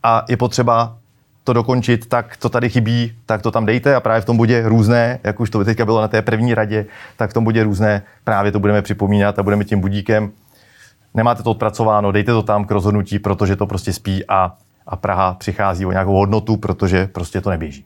a 0.03 0.25
je 0.29 0.38
potřeba 0.38 0.98
to 1.43 1.53
dokončit, 1.53 2.05
tak 2.05 2.38
to 2.38 2.50
tady 2.50 2.69
chybí, 2.69 3.13
tak 3.25 3.41
to 3.41 3.51
tam 3.51 3.65
dejte 3.65 3.95
a 3.95 4.00
právě 4.00 4.21
v 4.21 4.25
tom 4.25 4.38
bude 4.38 4.69
různé, 4.69 5.19
jak 5.24 5.39
už 5.39 5.50
to 5.50 5.65
teďka 5.65 5.86
bylo 5.86 6.01
na 6.01 6.07
té 6.07 6.21
první 6.21 6.53
radě, 6.53 6.86
tak 7.17 7.29
v 7.29 7.33
tom 7.33 7.43
bude 7.43 7.63
různé, 7.63 8.01
právě 8.24 8.51
to 8.51 8.60
budeme 8.60 8.81
připomínat 8.81 9.39
a 9.39 9.43
budeme 9.43 9.63
tím 9.63 9.79
budíkem. 9.79 10.31
Nemáte 11.13 11.43
to 11.43 11.51
odpracováno, 11.51 12.12
dejte 12.12 12.31
to 12.31 12.43
tam 12.43 12.65
k 12.65 12.71
rozhodnutí, 12.71 13.19
protože 13.19 13.55
to 13.55 13.67
prostě 13.67 13.93
spí 13.93 14.24
a 14.27 14.57
a 14.88 14.95
Praha 14.95 15.33
přichází 15.33 15.85
o 15.85 15.91
nějakou 15.91 16.13
hodnotu, 16.13 16.57
protože 16.57 17.07
prostě 17.07 17.41
to 17.41 17.50
neběží. 17.50 17.85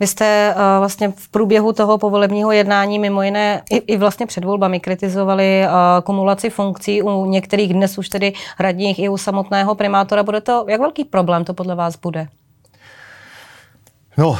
Vy 0.00 0.06
jste 0.06 0.54
uh, 0.56 0.62
vlastně 0.78 1.12
v 1.16 1.28
průběhu 1.28 1.72
toho 1.72 1.98
povolebního 1.98 2.52
jednání 2.52 2.98
mimo 2.98 3.22
jiné 3.22 3.62
i, 3.70 3.76
i 3.76 3.96
vlastně 3.96 4.26
před 4.26 4.44
volbami 4.44 4.80
kritizovali 4.80 5.64
uh, 5.66 5.72
kumulaci 6.04 6.50
funkcí 6.50 7.02
u 7.02 7.26
některých 7.26 7.72
dnes 7.74 7.98
už 7.98 8.08
tedy 8.08 8.32
radních 8.58 8.98
i 8.98 9.08
u 9.08 9.16
samotného 9.16 9.74
primátora. 9.74 10.22
Bude 10.22 10.40
to, 10.40 10.64
jak 10.68 10.80
velký 10.80 11.04
problém 11.04 11.44
to 11.44 11.54
podle 11.54 11.74
vás 11.74 11.96
bude? 11.96 12.28
No, 14.16 14.28
uh, 14.28 14.36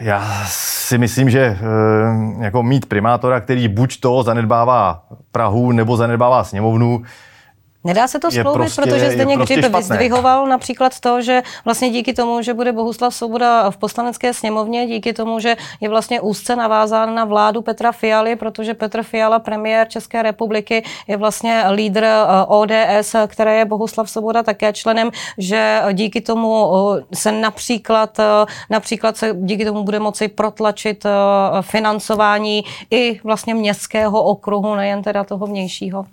já 0.00 0.44
si 0.46 0.98
myslím, 0.98 1.30
že 1.30 1.58
uh, 1.60 2.42
jako 2.42 2.62
mít 2.62 2.86
primátora, 2.86 3.40
který 3.40 3.68
buď 3.68 4.00
to 4.00 4.22
zanedbává 4.22 5.02
Prahu 5.32 5.72
nebo 5.72 5.96
zanedbává 5.96 6.44
sněmovnu, 6.44 7.02
Nedá 7.84 8.08
se 8.08 8.18
to 8.18 8.30
skloubit, 8.30 8.54
prostě, 8.54 8.82
protože 8.82 9.10
zde 9.10 9.24
někdy 9.24 9.46
prostě 9.46 9.68
vyzdvihoval 9.68 10.46
například 10.46 11.00
to, 11.00 11.22
že 11.22 11.42
vlastně 11.64 11.90
díky 11.90 12.12
tomu, 12.12 12.42
že 12.42 12.54
bude 12.54 12.72
Bohuslav 12.72 13.14
Svoboda 13.14 13.70
v 13.70 13.76
poslanecké 13.76 14.34
sněmovně, 14.34 14.86
díky 14.86 15.12
tomu, 15.12 15.40
že 15.40 15.56
je 15.80 15.88
vlastně 15.88 16.20
úzce 16.20 16.56
navázán 16.56 17.14
na 17.14 17.24
vládu 17.24 17.62
Petra 17.62 17.92
Fialy, 17.92 18.36
protože 18.36 18.74
Petr 18.74 19.02
Fiala, 19.02 19.38
premiér 19.38 19.88
České 19.88 20.22
republiky, 20.22 20.84
je 21.08 21.16
vlastně 21.16 21.64
lídr 21.72 22.04
eh, 22.04 22.16
ODS, 22.46 23.16
které 23.26 23.56
je 23.56 23.64
Bohuslav 23.64 24.10
Svoboda 24.10 24.42
také 24.42 24.72
členem, 24.72 25.10
že 25.38 25.82
díky 25.92 26.20
tomu 26.20 26.68
eh, 26.98 27.02
se 27.14 27.32
například, 27.32 28.18
eh, 28.18 28.24
například 28.70 29.16
se 29.16 29.34
díky 29.34 29.64
tomu 29.64 29.84
bude 29.84 29.98
moci 29.98 30.28
protlačit 30.28 31.06
financování 31.60 32.64
i 32.90 33.20
vlastně 33.24 33.54
městského 33.54 34.22
okruhu, 34.22 34.74
nejen 34.74 35.02
teda 35.02 35.24
toho 35.24 35.46
vnějšího. 35.46 36.06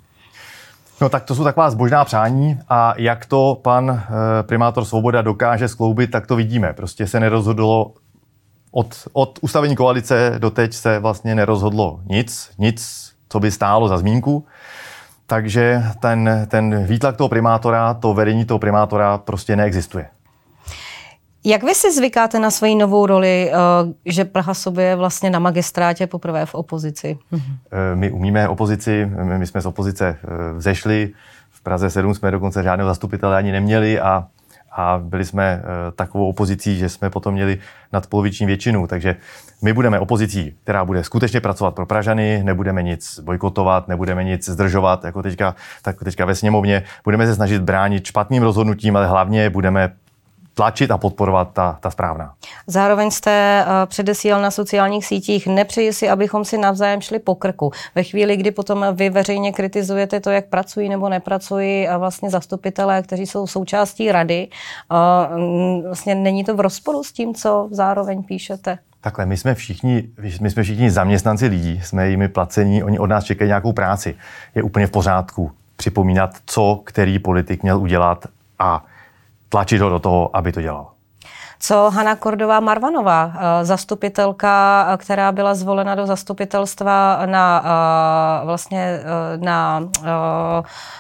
No 1.02 1.10
tak 1.10 1.24
to 1.24 1.36
jsou 1.36 1.44
taková 1.44 1.70
zbožná 1.70 2.06
přání 2.06 2.60
a 2.70 2.94
jak 2.98 3.26
to 3.26 3.60
pan 3.62 3.90
e, 3.90 4.44
primátor 4.44 4.86
Svoboda 4.86 5.22
dokáže 5.22 5.68
skloubit, 5.68 6.12
tak 6.12 6.28
to 6.28 6.36
vidíme. 6.36 6.74
Prostě 6.74 7.08
se 7.08 7.20
nerozhodlo 7.20 7.94
od, 8.72 9.08
od 9.14 9.40
ustavení 9.42 9.76
koalice 9.76 10.36
do 10.38 10.50
teď 10.50 10.74
se 10.74 11.00
vlastně 11.00 11.36
nerozhodlo 11.36 12.00
nic, 12.06 12.52
nic, 12.58 13.12
co 13.30 13.40
by 13.40 13.52
stálo 13.52 13.88
za 13.88 13.98
zmínku. 13.98 14.46
Takže 15.26 15.84
ten, 16.00 16.48
ten 16.50 16.84
výtlak 16.84 17.18
toho 17.18 17.30
primátora, 17.30 17.94
to 17.94 18.14
vedení 18.14 18.46
toho 18.46 18.60
primátora 18.60 19.18
prostě 19.18 19.56
neexistuje. 19.56 20.08
Jak 21.44 21.64
vy 21.64 21.76
si 21.76 21.94
zvykáte 21.94 22.40
na 22.40 22.52
svoji 22.52 22.76
novou 22.76 23.06
roli, 23.06 23.52
eh, 23.52 23.56
že 24.06 24.26
Praha 24.26 24.54
sobě 24.54 24.86
je 24.86 24.96
vlastně 24.96 25.30
na 25.30 25.40
magistrátě 25.40 26.08
poprvé 26.08 26.46
v 26.46 26.56
opozici? 26.56 27.18
Eh, 27.34 27.96
my 27.96 28.12
umíme 28.12 28.48
opozici, 28.48 29.12
my 29.38 29.48
jsme 29.48 29.62
z 29.62 29.66
opozice 29.66 30.18
eh, 30.24 30.54
vzešli, 30.54 31.12
v 31.52 31.62
Praze 31.62 31.90
7 31.90 32.14
jsme 32.14 32.32
dokonce 32.32 32.64
žádného 32.64 32.90
zastupitele 32.90 33.38
ani 33.38 33.52
neměli 33.52 34.00
a, 34.00 34.28
a 34.72 35.02
byli 35.04 35.26
jsme 35.26 35.64
takovou 35.96 36.30
opozicí, 36.30 36.78
že 36.78 36.90
jsme 36.90 37.10
potom 37.10 37.34
měli 37.34 37.58
nadpoloviční 37.94 38.46
většinu. 38.46 38.88
Takže 38.88 39.16
my 39.62 39.74
budeme 39.74 40.00
opozicí, 40.00 40.56
která 40.64 40.86
bude 40.86 41.04
skutečně 41.04 41.42
pracovat 41.42 41.76
pro 41.76 41.86
Pražany, 41.86 42.42
nebudeme 42.44 42.84
nic 42.84 43.20
bojkotovat, 43.20 43.88
nebudeme 43.88 44.24
nic 44.24 44.50
zdržovat, 44.50 45.04
jako 45.04 45.24
teďka, 45.24 45.56
tak 45.82 46.04
teďka 46.04 46.26
ve 46.26 46.36
sněmovně. 46.36 46.84
Budeme 47.04 47.28
se 47.28 47.36
snažit 47.36 47.62
bránit 47.62 48.06
špatným 48.06 48.44
rozhodnutím, 48.44 48.96
ale 48.96 49.08
hlavně 49.08 49.50
budeme 49.50 49.94
tlačit 50.58 50.92
a 50.92 50.98
podporovat 50.98 51.50
ta, 51.54 51.78
ta 51.82 51.90
správná. 51.90 52.34
Zároveň 52.68 53.12
jste 53.12 53.66
uh, 53.66 53.72
předesílal 53.86 54.42
na 54.42 54.52
sociálních 54.52 55.06
sítích, 55.06 55.48
nepřeji 55.48 55.94
si, 55.94 56.10
abychom 56.10 56.46
si 56.46 56.58
navzájem 56.58 57.02
šli 57.02 57.20
po 57.20 57.36
krku. 57.36 57.72
Ve 57.96 58.04
chvíli, 58.04 58.38
kdy 58.38 58.52
potom 58.52 58.86
vy 58.94 59.10
veřejně 59.10 59.52
kritizujete 59.52 60.20
to, 60.20 60.30
jak 60.30 60.46
pracují 60.46 60.90
nebo 60.90 61.10
nepracují 61.10 61.88
a 61.88 61.98
vlastně 61.98 62.30
zastupitelé, 62.30 63.02
kteří 63.02 63.26
jsou 63.26 63.48
součástí 63.48 64.12
rady, 64.12 64.48
uh, 64.92 65.86
vlastně 65.86 66.16
není 66.16 66.44
to 66.44 66.56
v 66.56 66.60
rozporu 66.60 67.04
s 67.04 67.12
tím, 67.12 67.34
co 67.34 67.68
zároveň 67.72 68.24
píšete? 68.24 68.78
Takhle, 69.02 69.26
my 69.26 69.38
jsme 69.38 69.56
všichni, 69.56 70.10
my 70.42 70.50
jsme 70.50 70.64
všichni 70.64 70.92
zaměstnanci 70.92 71.48
lidí, 71.48 71.82
jsme 71.84 72.10
jimi 72.10 72.28
placení, 72.28 72.84
oni 72.84 73.00
od 73.00 73.08
nás 73.08 73.24
čekají 73.24 73.48
nějakou 73.48 73.74
práci. 73.74 74.16
Je 74.56 74.64
úplně 74.64 74.88
v 74.88 74.92
pořádku 74.92 75.52
připomínat, 75.76 76.30
co 76.46 76.82
který 76.84 77.20
politik 77.20 77.64
měl 77.64 77.80
udělat 77.80 78.26
a 78.60 78.86
tlačit 79.50 79.82
ho 79.82 79.90
do 79.90 80.00
toho, 80.00 80.36
aby 80.36 80.52
to 80.52 80.62
dělal. 80.62 80.97
Co 81.60 81.90
Hanna 81.90 82.16
Kordová 82.16 82.60
Marvanová, 82.60 83.34
eh, 83.36 83.66
zastupitelka, 83.66 84.88
eh, 84.94 84.98
která 84.98 85.32
byla 85.32 85.56
zvolena 85.56 85.96
do 85.96 86.06
zastupitelstva 86.06 87.26
na 87.26 87.64
eh, 87.66 88.46
vlastně 88.46 89.00
na 89.38 89.90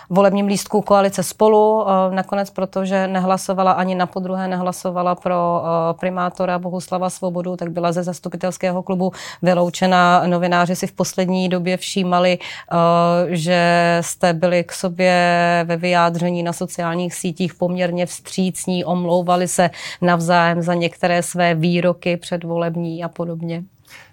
volebním 0.09 0.47
lístku 0.47 0.81
koalice 0.81 1.23
spolu, 1.23 1.85
nakonec 2.09 2.49
protože 2.49 3.07
nehlasovala 3.07 3.71
ani 3.71 3.95
na 3.95 4.05
podruhé, 4.05 4.47
nehlasovala 4.47 5.15
pro 5.15 5.63
primátora 5.99 6.59
Bohuslava 6.59 7.09
Svobodu, 7.09 7.55
tak 7.55 7.71
byla 7.71 7.91
ze 7.91 8.03
zastupitelského 8.03 8.83
klubu 8.83 9.11
vyloučena. 9.41 10.23
Novináři 10.27 10.75
si 10.75 10.87
v 10.87 10.91
poslední 10.91 11.49
době 11.49 11.77
všímali, 11.77 12.39
že 13.27 13.97
jste 14.01 14.33
byli 14.33 14.63
k 14.63 14.71
sobě 14.71 15.13
ve 15.67 15.77
vyjádření 15.77 16.43
na 16.43 16.53
sociálních 16.53 17.13
sítích 17.13 17.53
poměrně 17.53 18.05
vstřícní, 18.05 18.85
omlouvali 18.85 19.47
se 19.47 19.69
navzájem 20.01 20.46
zájem 20.47 20.61
za 20.61 20.73
některé 20.73 21.23
své 21.23 21.55
výroky 21.55 22.17
předvolební 22.17 23.03
a 23.03 23.09
podobně? 23.09 23.63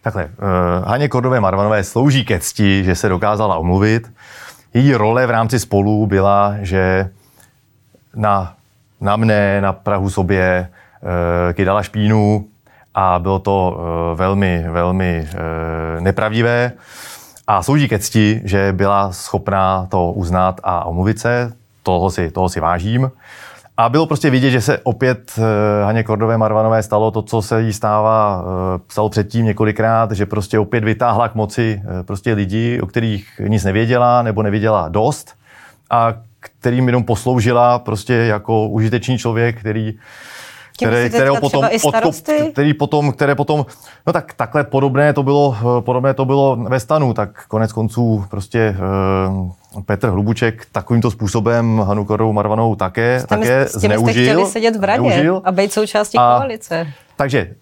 Takhle, 0.02 0.24
uh, 0.24 0.88
Haně 0.88 1.08
Kordové 1.08 1.40
Marvanové 1.40 1.84
slouží 1.84 2.24
ke 2.24 2.38
cti, 2.38 2.84
že 2.84 2.94
se 2.94 3.08
dokázala 3.08 3.56
omluvit. 3.56 4.12
Její 4.74 4.94
role 4.94 5.26
v 5.26 5.30
rámci 5.30 5.58
spolu 5.58 6.06
byla, 6.06 6.54
že 6.60 7.10
na, 8.14 8.54
na 9.00 9.16
mne, 9.16 9.60
na 9.60 9.72
Prahu 9.72 10.10
sobě 10.10 10.68
uh, 10.68 11.08
kydala 11.52 11.82
špínu 11.82 12.46
a 12.94 13.18
bylo 13.18 13.38
to 13.38 13.76
uh, 13.76 14.18
velmi, 14.18 14.64
velmi 14.68 15.28
uh, 15.28 16.00
nepravdivé. 16.02 16.72
A 17.46 17.62
slouží 17.62 17.88
ke 17.88 17.98
cti, 17.98 18.40
že 18.44 18.72
byla 18.72 19.12
schopná 19.12 19.86
to 19.90 20.12
uznat 20.12 20.60
a 20.64 20.84
omluvit 20.84 21.18
se. 21.18 21.52
Toho 21.82 22.10
si, 22.10 22.30
toho 22.30 22.48
si 22.48 22.60
vážím. 22.60 23.10
A 23.76 23.88
bylo 23.88 24.06
prostě 24.06 24.30
vidět, 24.30 24.50
že 24.50 24.60
se 24.60 24.78
opět 24.78 25.32
uh, 25.38 25.44
Haně 25.84 26.02
Kordové 26.02 26.38
Marvanové 26.38 26.82
stalo 26.82 27.10
to, 27.10 27.22
co 27.22 27.42
se 27.42 27.62
jí 27.62 27.72
stává, 27.72 28.42
uh, 28.42 28.48
psalo 28.86 29.08
předtím 29.08 29.44
několikrát, 29.44 30.12
že 30.12 30.26
prostě 30.26 30.58
opět 30.58 30.84
vytáhla 30.84 31.28
k 31.28 31.34
moci 31.34 31.82
uh, 31.84 32.02
prostě 32.02 32.32
lidi, 32.32 32.80
o 32.80 32.86
kterých 32.86 33.40
nic 33.48 33.64
nevěděla 33.64 34.22
nebo 34.22 34.42
nevěděla 34.42 34.88
dost 34.88 35.34
a 35.90 36.14
kterým 36.40 36.86
jenom 36.86 37.04
posloužila 37.04 37.78
prostě 37.78 38.14
jako 38.14 38.68
užitečný 38.68 39.18
člověk, 39.18 39.60
který 39.60 39.94
které, 40.76 41.08
které 41.08 41.30
potom, 41.40 41.64
odkup, 41.84 42.14
který 42.52 42.74
potom, 42.74 43.12
které 43.12 43.34
potom, 43.34 43.66
no 44.06 44.12
tak 44.12 44.34
takhle 44.34 44.64
podobné 44.64 45.12
to 45.12 45.22
bylo, 45.22 45.56
podobné 45.80 46.14
to 46.14 46.24
bylo 46.24 46.56
ve 46.56 46.80
stanu, 46.80 47.14
tak 47.14 47.46
konec 47.48 47.72
konců 47.72 48.24
prostě 48.30 48.76
uh, 49.74 49.82
Petr 49.86 50.08
Hlubuček 50.08 50.66
takovýmto 50.72 51.10
způsobem 51.10 51.78
Hanu 51.78 52.04
Korovou 52.04 52.32
Marvanou 52.32 52.74
také, 52.74 53.20
s 53.20 53.26
těmi, 53.26 53.40
také 53.40 53.68
s 53.68 53.80
těmi 53.80 53.94
zneužil. 53.94 54.12
Jste 54.12 54.22
chtěli 54.22 54.46
sedět 54.46 54.76
v 54.76 54.84
radě 54.84 55.10
zneužil. 55.10 55.42
a 55.44 55.52
být 55.52 55.72
součástí 55.72 56.18
a, 56.18 56.36
koalice. 56.38 56.86
Takže 57.16 57.54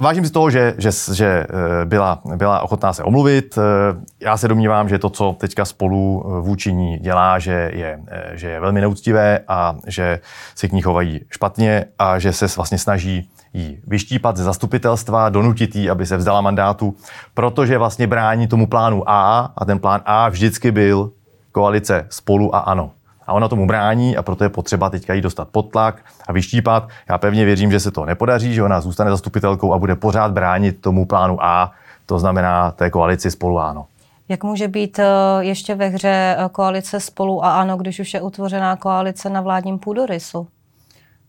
Vážím 0.00 0.26
si 0.26 0.32
toho, 0.32 0.50
že, 0.50 0.74
že, 0.78 0.90
že 1.12 1.26
eh, 1.26 1.84
byla, 1.84 2.22
byla 2.36 2.60
ochotná 2.60 2.92
se 2.92 3.02
omluvit. 3.02 3.58
Eh, 3.58 4.04
já 4.20 4.36
se 4.36 4.48
domnívám, 4.48 4.88
že 4.88 4.98
to, 4.98 5.10
co 5.10 5.36
teďka 5.40 5.64
spolu 5.64 6.24
eh, 6.24 6.40
vůči 6.40 6.72
ní 6.72 6.98
dělá, 6.98 7.38
že 7.38 7.70
je, 7.74 8.00
že 8.32 8.48
je 8.48 8.60
velmi 8.60 8.80
neúctivé 8.80 9.40
a 9.48 9.74
že 9.86 10.20
se 10.54 10.68
k 10.68 10.72
ní 10.72 10.82
chovají 10.82 11.20
špatně 11.30 11.84
a 11.98 12.18
že 12.18 12.32
se 12.32 12.46
vlastně 12.56 12.78
snaží 12.78 13.30
jí 13.52 13.78
vyštípat 13.86 14.36
ze 14.36 14.44
zastupitelstva, 14.44 15.28
donutit 15.28 15.76
jí, 15.76 15.90
aby 15.90 16.06
se 16.06 16.16
vzdala 16.16 16.40
mandátu, 16.40 16.96
protože 17.34 17.78
vlastně 17.78 18.06
brání 18.06 18.46
tomu 18.46 18.66
plánu 18.66 19.10
A 19.10 19.52
a 19.56 19.64
ten 19.64 19.78
plán 19.78 20.00
A 20.04 20.28
vždycky 20.28 20.70
byl 20.70 21.10
koalice 21.52 22.06
spolu 22.08 22.54
a 22.54 22.58
ano 22.58 22.90
a 23.28 23.32
ona 23.32 23.48
tomu 23.48 23.66
brání 23.66 24.16
a 24.16 24.22
proto 24.22 24.44
je 24.44 24.50
potřeba 24.50 24.90
teďka 24.90 25.14
jí 25.14 25.20
dostat 25.20 25.48
pod 25.48 25.70
tlak 25.70 26.04
a 26.28 26.32
vyštípat. 26.32 26.88
Já 27.08 27.18
pevně 27.18 27.44
věřím, 27.44 27.70
že 27.70 27.80
se 27.80 27.90
to 27.90 28.04
nepodaří, 28.04 28.54
že 28.54 28.62
ona 28.62 28.80
zůstane 28.80 29.10
zastupitelkou 29.10 29.72
a 29.72 29.78
bude 29.78 29.96
pořád 29.96 30.32
bránit 30.32 30.80
tomu 30.80 31.06
plánu 31.06 31.44
A, 31.44 31.72
to 32.06 32.18
znamená 32.18 32.70
té 32.70 32.90
koalici 32.90 33.30
spolu 33.30 33.58
ano. 33.58 33.86
Jak 34.28 34.44
může 34.44 34.68
být 34.68 34.98
eh, 34.98 35.04
ještě 35.40 35.74
ve 35.74 35.88
hře 35.88 36.36
eh, 36.38 36.48
koalice 36.52 37.00
spolu 37.00 37.44
a 37.44 37.60
ano, 37.60 37.76
když 37.76 38.00
už 38.00 38.14
je 38.14 38.20
utvořená 38.20 38.76
koalice 38.76 39.30
na 39.30 39.40
vládním 39.40 39.78
půdorysu? 39.78 40.48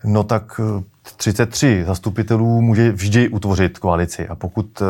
No 0.03 0.23
tak 0.23 0.61
33 1.17 1.79
eh, 1.81 1.85
zastupitelů 1.85 2.61
může 2.61 2.91
vždy 2.91 3.29
utvořit 3.29 3.79
koalici 3.79 4.27
a 4.27 4.35
pokud 4.35 4.81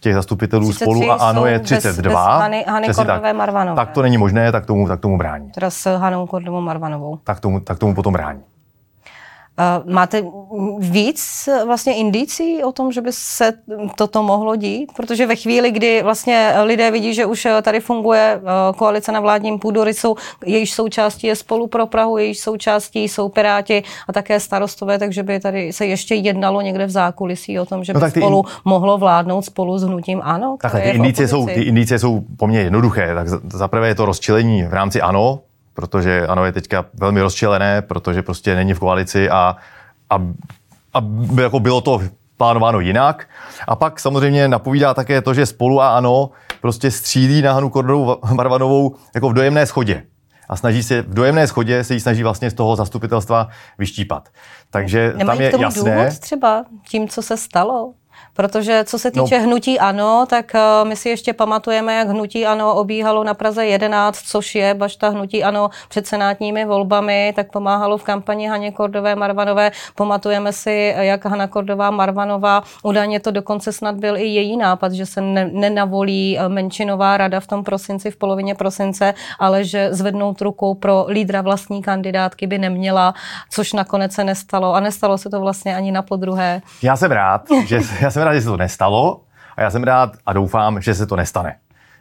těch 0.00 0.14
zastupitelů 0.14 0.72
spolu 0.72 1.10
a 1.10 1.14
ano 1.14 1.46
je 1.46 1.58
32. 1.58 2.02
Bez, 2.02 2.04
bez 2.04 2.40
Hany, 2.42 2.64
Hany 2.68 2.88
Kordové 2.94 3.20
tak, 3.20 3.36
Marvanové. 3.36 3.76
Tak 3.76 3.90
to 3.90 4.02
není 4.02 4.18
možné, 4.18 4.52
tak 4.52 4.66
tomu, 4.66 4.88
tak 4.88 5.00
tomu 5.00 5.18
brání. 5.18 5.50
Teda 5.50 5.70
s 5.70 5.96
Hanou 5.96 6.26
Kordovou 6.26 6.60
Marvanovou. 6.60 7.18
Tak 7.24 7.40
tomu, 7.40 7.60
tak 7.60 7.78
tomu 7.78 7.94
potom 7.94 8.12
brání. 8.12 8.40
Máte 9.84 10.22
víc 10.78 11.48
vlastně 11.66 11.94
indicí 11.96 12.64
o 12.64 12.72
tom, 12.72 12.92
že 12.92 13.00
by 13.00 13.12
se 13.12 13.52
toto 13.96 14.22
mohlo 14.22 14.56
dít? 14.56 14.92
Protože 14.96 15.26
ve 15.26 15.36
chvíli, 15.36 15.70
kdy 15.70 16.02
vlastně 16.02 16.52
lidé 16.62 16.90
vidí, 16.90 17.14
že 17.14 17.26
už 17.26 17.46
tady 17.62 17.80
funguje 17.80 18.40
eh, 18.40 18.72
koalice 18.76 19.12
na 19.12 19.20
vládním 19.20 19.58
půdorysu, 19.58 20.16
jejíž 20.46 20.72
součástí 20.74 21.26
je 21.26 21.36
spolu 21.36 21.66
pro 21.66 21.86
Prahu, 21.86 22.18
jejíž 22.18 22.38
součástí 22.38 23.08
jsou 23.08 23.28
Piráti 23.28 23.82
a 24.08 24.12
také 24.12 24.40
starostové, 24.40 24.98
takže 24.98 25.22
by 25.22 25.40
tady 25.40 25.72
se 25.72 25.86
ještě 25.86 26.14
jednalo 26.14 26.60
někde 26.60 26.86
v 26.86 26.90
zákulisí 26.90 27.60
o 27.60 27.66
tom, 27.66 27.84
že 27.84 27.92
no, 27.92 28.00
by 28.00 28.10
spolu 28.10 28.38
in... 28.38 28.54
mohlo 28.64 28.98
vládnout 28.98 29.42
spolu 29.42 29.78
s 29.78 29.82
hnutím 29.82 30.20
ANO. 30.24 30.56
Takhle, 30.60 30.80
ty 30.80 30.90
indicie, 30.90 31.28
jsou, 31.28 31.46
ty 31.46 31.62
indicie 31.62 31.98
jsou 31.98 32.24
poměrně 32.36 32.64
jednoduché. 32.66 33.14
Tak 33.14 33.28
zaprvé 33.52 33.88
je 33.88 33.94
to 33.94 34.04
rozčilení 34.04 34.62
v 34.62 34.74
rámci 34.74 35.00
ANO, 35.00 35.40
protože 35.76 36.26
ano 36.26 36.44
je 36.44 36.52
teďka 36.52 36.84
velmi 36.94 37.20
rozčilené, 37.20 37.82
protože 37.82 38.22
prostě 38.22 38.54
není 38.54 38.74
v 38.74 38.78
koalici 38.78 39.30
a, 39.30 39.56
a, 40.10 40.16
a 40.94 41.04
jako 41.42 41.60
bylo 41.60 41.80
to 41.80 42.00
plánováno 42.36 42.80
jinak. 42.80 43.28
A 43.68 43.76
pak 43.76 44.00
samozřejmě 44.00 44.48
napovídá 44.48 44.94
také 44.94 45.22
to, 45.22 45.34
že 45.34 45.46
spolu 45.46 45.80
a 45.80 45.96
ano 45.96 46.30
prostě 46.60 46.90
střílí 46.90 47.42
na 47.42 47.52
Hanu 47.52 47.70
Kordovu 47.70 48.16
Marvanovou 48.34 48.96
jako 49.14 49.28
v 49.28 49.32
dojemné 49.34 49.66
schodě. 49.66 50.02
A 50.48 50.56
snaží 50.56 50.82
se, 50.82 51.02
v 51.02 51.14
dojemné 51.14 51.46
schodě 51.46 51.84
se 51.84 51.94
jí 51.94 52.00
snaží 52.00 52.22
vlastně 52.22 52.50
z 52.50 52.54
toho 52.54 52.76
zastupitelstva 52.76 53.48
vyštípat. 53.78 54.28
Takže 54.70 55.12
Nemají 55.16 55.38
tam 55.38 55.42
je 55.42 55.48
k 55.48 55.52
tomu 55.52 55.62
jasné. 55.62 55.96
důvod 55.96 56.18
třeba 56.18 56.64
tím, 56.88 57.08
co 57.08 57.22
se 57.22 57.36
stalo? 57.36 57.92
Protože 58.36 58.84
co 58.84 58.98
se 58.98 59.10
týče 59.10 59.38
no. 59.38 59.44
hnutí 59.44 59.80
ANO, 59.80 60.26
tak 60.28 60.52
uh, 60.54 60.88
my 60.88 60.96
si 60.96 61.08
ještě 61.08 61.32
pamatujeme, 61.32 61.94
jak 61.94 62.08
hnutí 62.08 62.46
ANO 62.46 62.74
obíhalo 62.74 63.24
na 63.24 63.34
Praze 63.34 63.66
11, 63.66 64.18
což 64.18 64.54
je 64.54 64.74
bašta 64.74 65.08
hnutí 65.08 65.44
ANO 65.44 65.70
před 65.88 66.06
senátními 66.06 66.64
volbami, 66.64 67.32
tak 67.36 67.52
pomáhalo 67.52 67.98
v 67.98 68.02
kampani 68.02 68.48
Haně 68.48 68.72
Kordové 68.72 69.14
Marvanové. 69.14 69.70
Pamatujeme 69.94 70.52
si, 70.52 70.94
jak 70.96 71.24
Hana 71.24 71.46
Kordová 71.46 71.90
Marvanová, 71.90 72.62
údajně 72.82 73.20
to 73.20 73.30
dokonce 73.30 73.72
snad 73.72 73.94
byl 73.96 74.16
i 74.16 74.24
její 74.24 74.56
nápad, 74.56 74.92
že 74.92 75.06
se 75.06 75.20
ne, 75.20 75.50
nenavolí 75.52 76.38
eh, 76.38 76.48
menšinová 76.48 77.16
rada 77.16 77.40
v 77.40 77.46
tom 77.46 77.64
prosinci, 77.64 78.10
v 78.10 78.16
polovině 78.16 78.54
prosince, 78.54 79.14
ale 79.38 79.64
že 79.64 79.88
zvednout 79.94 80.40
rukou 80.40 80.74
pro 80.74 81.06
lídra 81.08 81.42
vlastní 81.42 81.82
kandidátky 81.82 82.46
by 82.46 82.58
neměla, 82.58 83.14
což 83.50 83.72
nakonec 83.72 84.12
se 84.12 84.24
nestalo. 84.24 84.74
A 84.74 84.80
nestalo 84.80 85.18
se 85.18 85.30
to 85.30 85.40
vlastně 85.40 85.76
ani 85.76 85.92
na 85.92 86.02
podruhé. 86.02 86.62
Já 86.82 86.96
jsem 86.96 87.10
rád, 87.10 87.42
že 87.66 87.80
já 88.00 88.10
jsem 88.10 88.22
rád, 88.26 88.34
že 88.34 88.40
se 88.40 88.48
to 88.48 88.56
nestalo 88.56 89.20
a 89.56 89.62
já 89.62 89.70
jsem 89.70 89.84
rád 89.84 90.16
a 90.26 90.32
doufám, 90.32 90.82
že 90.82 90.94
se 90.94 91.06
to 91.06 91.16
nestane. 91.16 91.56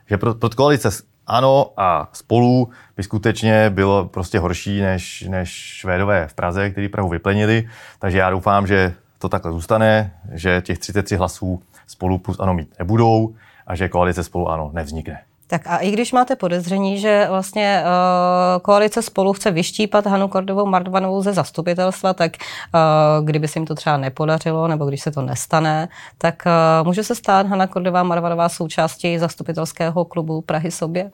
Že 0.10 0.18
pro, 0.18 0.34
pro 0.34 0.50
koalice 0.50 0.90
ano 1.28 1.72
a 1.78 2.10
spolu 2.14 2.70
by 2.98 3.04
skutečně 3.04 3.70
bylo 3.70 4.06
prostě 4.06 4.40
horší 4.40 4.82
než, 4.82 5.22
než 5.22 5.50
Švédové 5.50 6.28
v 6.28 6.34
Praze, 6.34 6.70
který 6.70 6.90
Prahu 6.90 7.10
vyplenili. 7.10 7.68
Takže 8.00 8.18
já 8.18 8.30
doufám, 8.30 8.68
že 8.68 8.94
to 9.20 9.30
takhle 9.30 9.52
zůstane, 9.52 10.14
že 10.32 10.62
těch 10.62 10.80
33 10.80 11.16
hlasů 11.16 11.64
spolu 11.88 12.18
plus 12.18 12.40
ano 12.40 12.54
mít 12.54 12.74
nebudou 12.80 13.36
a 13.68 13.76
že 13.76 13.90
koalice 13.90 14.24
spolu 14.24 14.50
ano 14.50 14.72
nevznikne. 14.74 15.20
Tak 15.48 15.62
a 15.68 15.78
i 15.78 15.92
když 15.92 16.12
máte 16.12 16.36
podezření, 16.36 17.00
že 17.00 17.26
vlastně 17.30 17.84
uh, 17.84 18.62
koalice 18.62 19.02
spolu 19.02 19.34
chce 19.34 19.52
vyštípat 19.52 20.06
Hanu 20.06 20.28
Kordovou 20.28 20.66
Mardvanovou 20.66 21.22
ze 21.22 21.34
zastupitelstva, 21.34 22.14
tak 22.14 22.32
uh, 22.74 23.26
kdyby 23.26 23.48
se 23.48 23.60
jim 23.60 23.66
to 23.66 23.76
třeba 23.76 23.98
nepodařilo, 23.98 24.68
nebo 24.68 24.86
když 24.86 25.02
se 25.02 25.12
to 25.12 25.22
nestane, 25.22 25.90
tak 26.18 26.44
uh, 26.46 26.88
může 26.88 27.04
se 27.04 27.16
stát 27.16 27.48
Hana 27.48 27.68
Kordová 27.68 28.04
Mardvanová 28.04 28.50
součástí 28.50 29.18
zastupitelského 29.18 30.06
klubu 30.06 30.42
Prahy 30.42 30.72
sobě? 30.72 31.12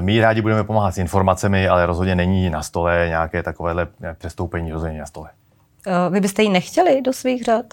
My 0.00 0.20
rádi 0.20 0.42
budeme 0.42 0.64
pomáhat 0.64 0.94
s 0.94 0.98
informacemi, 0.98 1.68
ale 1.68 1.86
rozhodně 1.86 2.14
není 2.14 2.50
na 2.50 2.62
stole 2.62 3.06
nějaké 3.08 3.42
takovéhle 3.42 3.86
přestoupení, 4.18 4.72
rozhodně 4.72 4.98
na 4.98 5.06
stole. 5.06 5.30
Vy 6.10 6.20
byste 6.20 6.42
ji 6.42 6.48
nechtěli 6.48 7.02
do 7.02 7.12
svých 7.12 7.44
řad? 7.44 7.64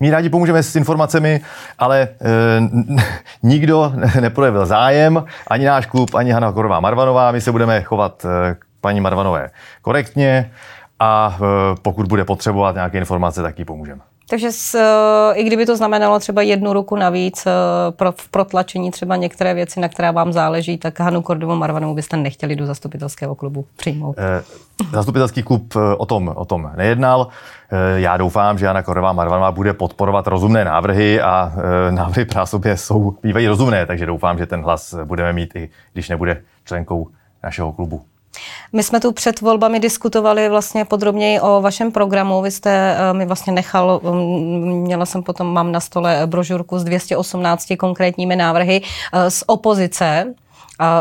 My 0.00 0.10
rádi 0.10 0.28
pomůžeme 0.28 0.62
s 0.62 0.76
informacemi, 0.76 1.40
ale 1.78 2.00
e, 2.00 2.08
nikdo 3.42 3.92
neprojevil 4.20 4.66
zájem, 4.66 5.24
ani 5.46 5.64
náš 5.64 5.86
klub, 5.86 6.14
ani 6.14 6.30
Hanna 6.30 6.52
Korová 6.52 6.80
Marvanová. 6.80 7.32
My 7.32 7.40
se 7.40 7.52
budeme 7.52 7.82
chovat 7.82 8.24
e, 8.24 8.54
k 8.54 8.64
paní 8.80 9.00
Marvanové 9.00 9.50
korektně 9.82 10.50
a 10.98 11.36
e, 11.36 11.44
pokud 11.82 12.06
bude 12.06 12.24
potřebovat 12.24 12.74
nějaké 12.74 12.98
informace, 12.98 13.42
tak 13.42 13.58
jí 13.58 13.64
pomůžeme. 13.64 14.09
Takže 14.30 14.52
s, 14.52 14.78
i 15.34 15.44
kdyby 15.44 15.66
to 15.66 15.76
znamenalo 15.76 16.18
třeba 16.18 16.42
jednu 16.42 16.72
ruku 16.72 16.96
navíc 16.96 17.46
pro, 17.90 18.12
v 18.12 18.28
protlačení 18.28 18.90
třeba 18.90 19.16
některé 19.16 19.54
věci, 19.54 19.80
na 19.80 19.88
které 19.88 20.12
vám 20.12 20.32
záleží, 20.32 20.78
tak 20.78 21.00
Hanu 21.00 21.22
Kordovu 21.22 21.56
Marvanovou 21.56 21.94
byste 21.94 22.16
nechtěli 22.16 22.56
do 22.56 22.66
zastupitelského 22.66 23.34
klubu 23.34 23.66
přijmout. 23.76 24.16
E, 24.18 24.42
zastupitelský 24.92 25.42
klub 25.42 25.74
o 25.96 26.06
tom, 26.06 26.32
o 26.34 26.44
tom 26.44 26.70
nejednal. 26.76 27.28
Eh, 27.72 28.00
já 28.00 28.16
doufám, 28.16 28.58
že 28.58 28.66
Jana 28.66 28.82
Korová 28.82 29.12
Marvanová 29.12 29.52
bude 29.52 29.72
podporovat 29.72 30.26
rozumné 30.26 30.64
návrhy 30.64 31.20
a 31.20 31.52
eh, 31.88 31.92
návrhy 31.92 32.24
právě 32.24 32.76
jsou, 32.76 33.16
bývají 33.22 33.48
rozumné, 33.48 33.86
takže 33.86 34.06
doufám, 34.06 34.38
že 34.38 34.46
ten 34.46 34.62
hlas 34.62 34.94
budeme 35.04 35.32
mít 35.32 35.56
i 35.56 35.68
když 35.92 36.08
nebude 36.08 36.42
členkou 36.64 37.08
našeho 37.42 37.72
klubu. 37.72 38.02
My 38.72 38.82
jsme 38.82 39.00
tu 39.00 39.12
před 39.12 39.40
volbami 39.40 39.80
diskutovali 39.80 40.48
vlastně 40.48 40.84
podrobněji 40.84 41.40
o 41.40 41.60
vašem 41.60 41.92
programu. 41.92 42.42
Vy 42.42 42.50
jste 42.50 42.96
eh, 42.98 43.14
mi 43.14 43.26
vlastně 43.26 43.52
nechal, 43.52 44.00
mm, 44.04 44.80
měla 44.80 45.06
jsem 45.06 45.22
potom, 45.22 45.52
mám 45.52 45.72
na 45.72 45.80
stole 45.80 46.22
brožurku 46.26 46.78
s 46.78 46.84
218 46.84 47.76
konkrétními 47.78 48.36
návrhy 48.36 48.82
z 49.28 49.44
opozice. 49.46 50.34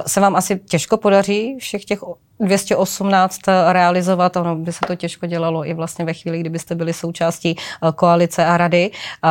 Se 0.08 0.20
vám 0.20 0.36
asi 0.36 0.60
těžko 0.60 0.98
podaří 0.98 1.58
všech 1.60 1.86
těch 1.86 2.00
218 2.40 3.40
realizovat, 3.72 4.36
ono 4.36 4.56
by 4.56 4.74
se 4.74 4.80
to 4.88 4.96
těžko 4.96 5.26
dělalo 5.26 5.68
i 5.68 5.74
vlastně 5.74 6.06
ve 6.06 6.14
chvíli, 6.14 6.40
kdybyste 6.40 6.76
byli 6.76 6.94
součástí 6.94 7.56
eh, 7.58 7.92
koalice 7.96 8.46
a 8.46 8.58
rady. 8.58 8.92
Eh, 8.92 9.30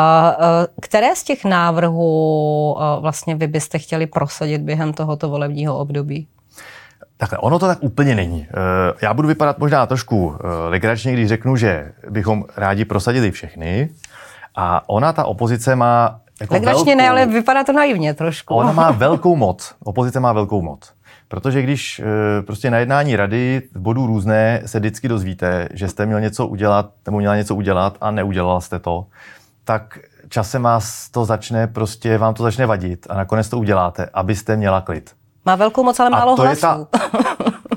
které 0.81 1.17
z 1.17 1.23
těch 1.23 1.45
návrhů 1.45 2.77
eh, 2.79 3.01
vlastně 3.01 3.35
vy 3.35 3.47
byste 3.47 3.79
chtěli 3.79 4.07
prosadit 4.07 4.63
během 4.63 4.93
tohoto 4.93 5.29
volebního 5.29 5.79
období? 5.79 6.27
Takhle, 7.21 7.39
ono 7.39 7.59
to 7.59 7.67
tak 7.67 7.79
úplně 7.81 8.15
není. 8.15 8.47
Já 9.03 9.15
budu 9.15 9.29
vypadat 9.29 9.59
možná 9.59 9.87
trošku 9.87 10.35
legračně, 10.69 11.13
když 11.13 11.29
řeknu, 11.29 11.57
že 11.57 11.93
bychom 12.11 12.45
rádi 12.57 12.85
prosadili 12.85 13.31
všechny. 13.31 13.91
A 14.57 14.89
ona, 14.89 15.13
ta 15.13 15.25
opozice, 15.25 15.77
má 15.77 16.21
jako 16.41 16.55
Legračně 16.55 16.85
velkou, 16.85 16.99
ne, 16.99 17.11
ale 17.11 17.27
vypadá 17.27 17.65
to 17.65 17.73
naivně 17.73 18.15
trošku. 18.15 18.55
Ona 18.55 18.73
má 18.73 18.91
velkou 19.07 19.37
moc. 19.37 19.75
Opozice 19.85 20.21
má 20.21 20.33
velkou 20.33 20.63
moc. 20.63 20.93
Protože 21.29 21.63
když 21.63 21.99
e, 21.99 22.43
prostě 22.43 22.71
na 22.71 22.79
jednání 22.79 23.17
rady 23.17 23.63
v 23.75 23.81
bodu 23.81 24.07
různé 24.07 24.63
se 24.67 24.79
vždycky 24.79 25.09
dozvíte, 25.09 25.69
že 25.75 25.89
jste 25.89 26.07
měl 26.07 26.21
něco 26.21 26.47
udělat, 26.47 26.91
nebo 27.07 27.19
měla 27.19 27.37
něco 27.37 27.55
udělat 27.55 27.97
a 28.01 28.11
neudělal 28.11 28.61
jste 28.61 28.79
to, 28.79 29.07
tak 29.65 29.99
časem 30.29 30.63
vás 30.63 31.11
to 31.11 31.25
začne, 31.25 31.67
prostě 31.67 32.19
vám 32.19 32.35
to 32.35 32.43
začne 32.43 32.67
vadit 32.67 33.07
a 33.11 33.15
nakonec 33.15 33.49
to 33.49 33.59
uděláte, 33.59 34.09
abyste 34.15 34.57
měla 34.57 34.81
klid. 34.81 35.18
Má 35.49 35.57
velkou 35.57 35.85
moc, 35.85 36.01
ale 36.01 36.11
málo 36.11 36.33
a 36.33 36.37
to 36.37 36.43
hlasů. 36.43 36.57
Je 36.57 36.61
ta, 36.61 36.87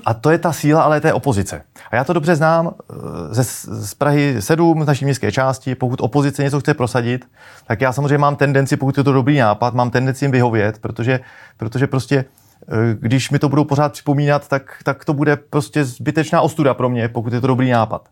a 0.06 0.14
to 0.14 0.30
je 0.30 0.38
ta 0.38 0.54
síla 0.54 0.82
ale 0.82 1.02
té 1.02 1.14
opozice. 1.14 1.62
A 1.92 1.96
já 1.96 2.04
to 2.04 2.14
dobře 2.14 2.36
znám 2.36 2.72
eh, 2.72 2.96
ze, 3.30 3.44
z 3.86 3.94
Prahy 3.94 4.42
7, 4.42 4.84
z 4.84 4.88
naší 4.88 5.06
městské 5.06 5.32
části. 5.32 5.76
Pokud 5.76 6.02
opozice 6.02 6.44
něco 6.44 6.60
chce 6.60 6.74
prosadit, 6.74 7.26
tak 7.68 7.82
já 7.82 7.94
samozřejmě 7.94 8.18
mám 8.18 8.36
tendenci, 8.36 8.78
pokud 8.78 8.98
je 8.98 9.04
to 9.04 9.14
dobrý 9.14 9.38
nápad, 9.38 9.74
mám 9.74 9.90
tendenci 9.90 10.26
jim 10.26 10.32
vyhovět, 10.32 10.80
protože, 10.80 11.20
protože 11.58 11.88
prostě 11.88 12.26
Eh, 12.68 12.96
když 13.00 13.30
mi 13.30 13.40
to 13.40 13.50
budou 13.50 13.64
pořád 13.64 13.92
připomínat, 13.92 14.48
tak, 14.48 14.78
tak 14.84 15.06
to 15.06 15.14
bude 15.14 15.36
prostě 15.36 15.86
zbytečná 15.86 16.42
ostuda 16.42 16.74
pro 16.74 16.90
mě, 16.90 17.10
pokud 17.10 17.34
je 17.34 17.42
to 17.42 17.48
dobrý 17.48 17.70
nápad. 17.70 18.10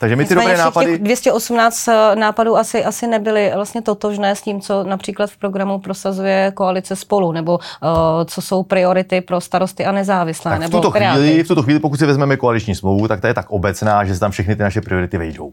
Takže 0.00 0.16
my 0.16 0.24
ty 0.24 0.34
dobré 0.34 0.56
nápady... 0.56 0.92
Těch 0.92 1.02
218 1.02 1.88
eh, 1.88 2.16
nápadů 2.16 2.56
asi, 2.56 2.84
asi 2.84 3.06
nebyly 3.06 3.52
vlastně 3.54 3.82
totožné 3.82 4.36
s 4.36 4.42
tím, 4.42 4.60
co 4.60 4.84
například 4.84 5.30
v 5.30 5.36
programu 5.36 5.78
prosazuje 5.78 6.52
koalice 6.54 6.96
spolu, 6.96 7.32
nebo 7.32 7.52
uh, 7.52 7.88
co 8.24 8.42
jsou 8.42 8.62
priority 8.62 9.20
pro 9.20 9.40
starosty 9.40 9.86
a 9.86 9.92
nezávislé. 9.92 10.58
Tak 10.58 10.68
v, 10.68 10.70
tuto 10.70 10.90
chvíli, 10.90 11.42
v 11.42 11.48
tuto 11.48 11.62
chvíli, 11.62 11.80
pokud 11.80 11.98
si 11.98 12.06
vezmeme 12.06 12.36
koaliční 12.36 12.74
smlouvu, 12.74 13.08
tak 13.08 13.20
ta 13.20 13.28
je 13.28 13.34
tak 13.34 13.50
obecná, 13.50 14.04
že 14.04 14.14
se 14.14 14.20
tam 14.20 14.30
všechny 14.30 14.56
ty 14.56 14.62
naše 14.62 14.80
priority 14.80 15.18
vejdou. 15.18 15.52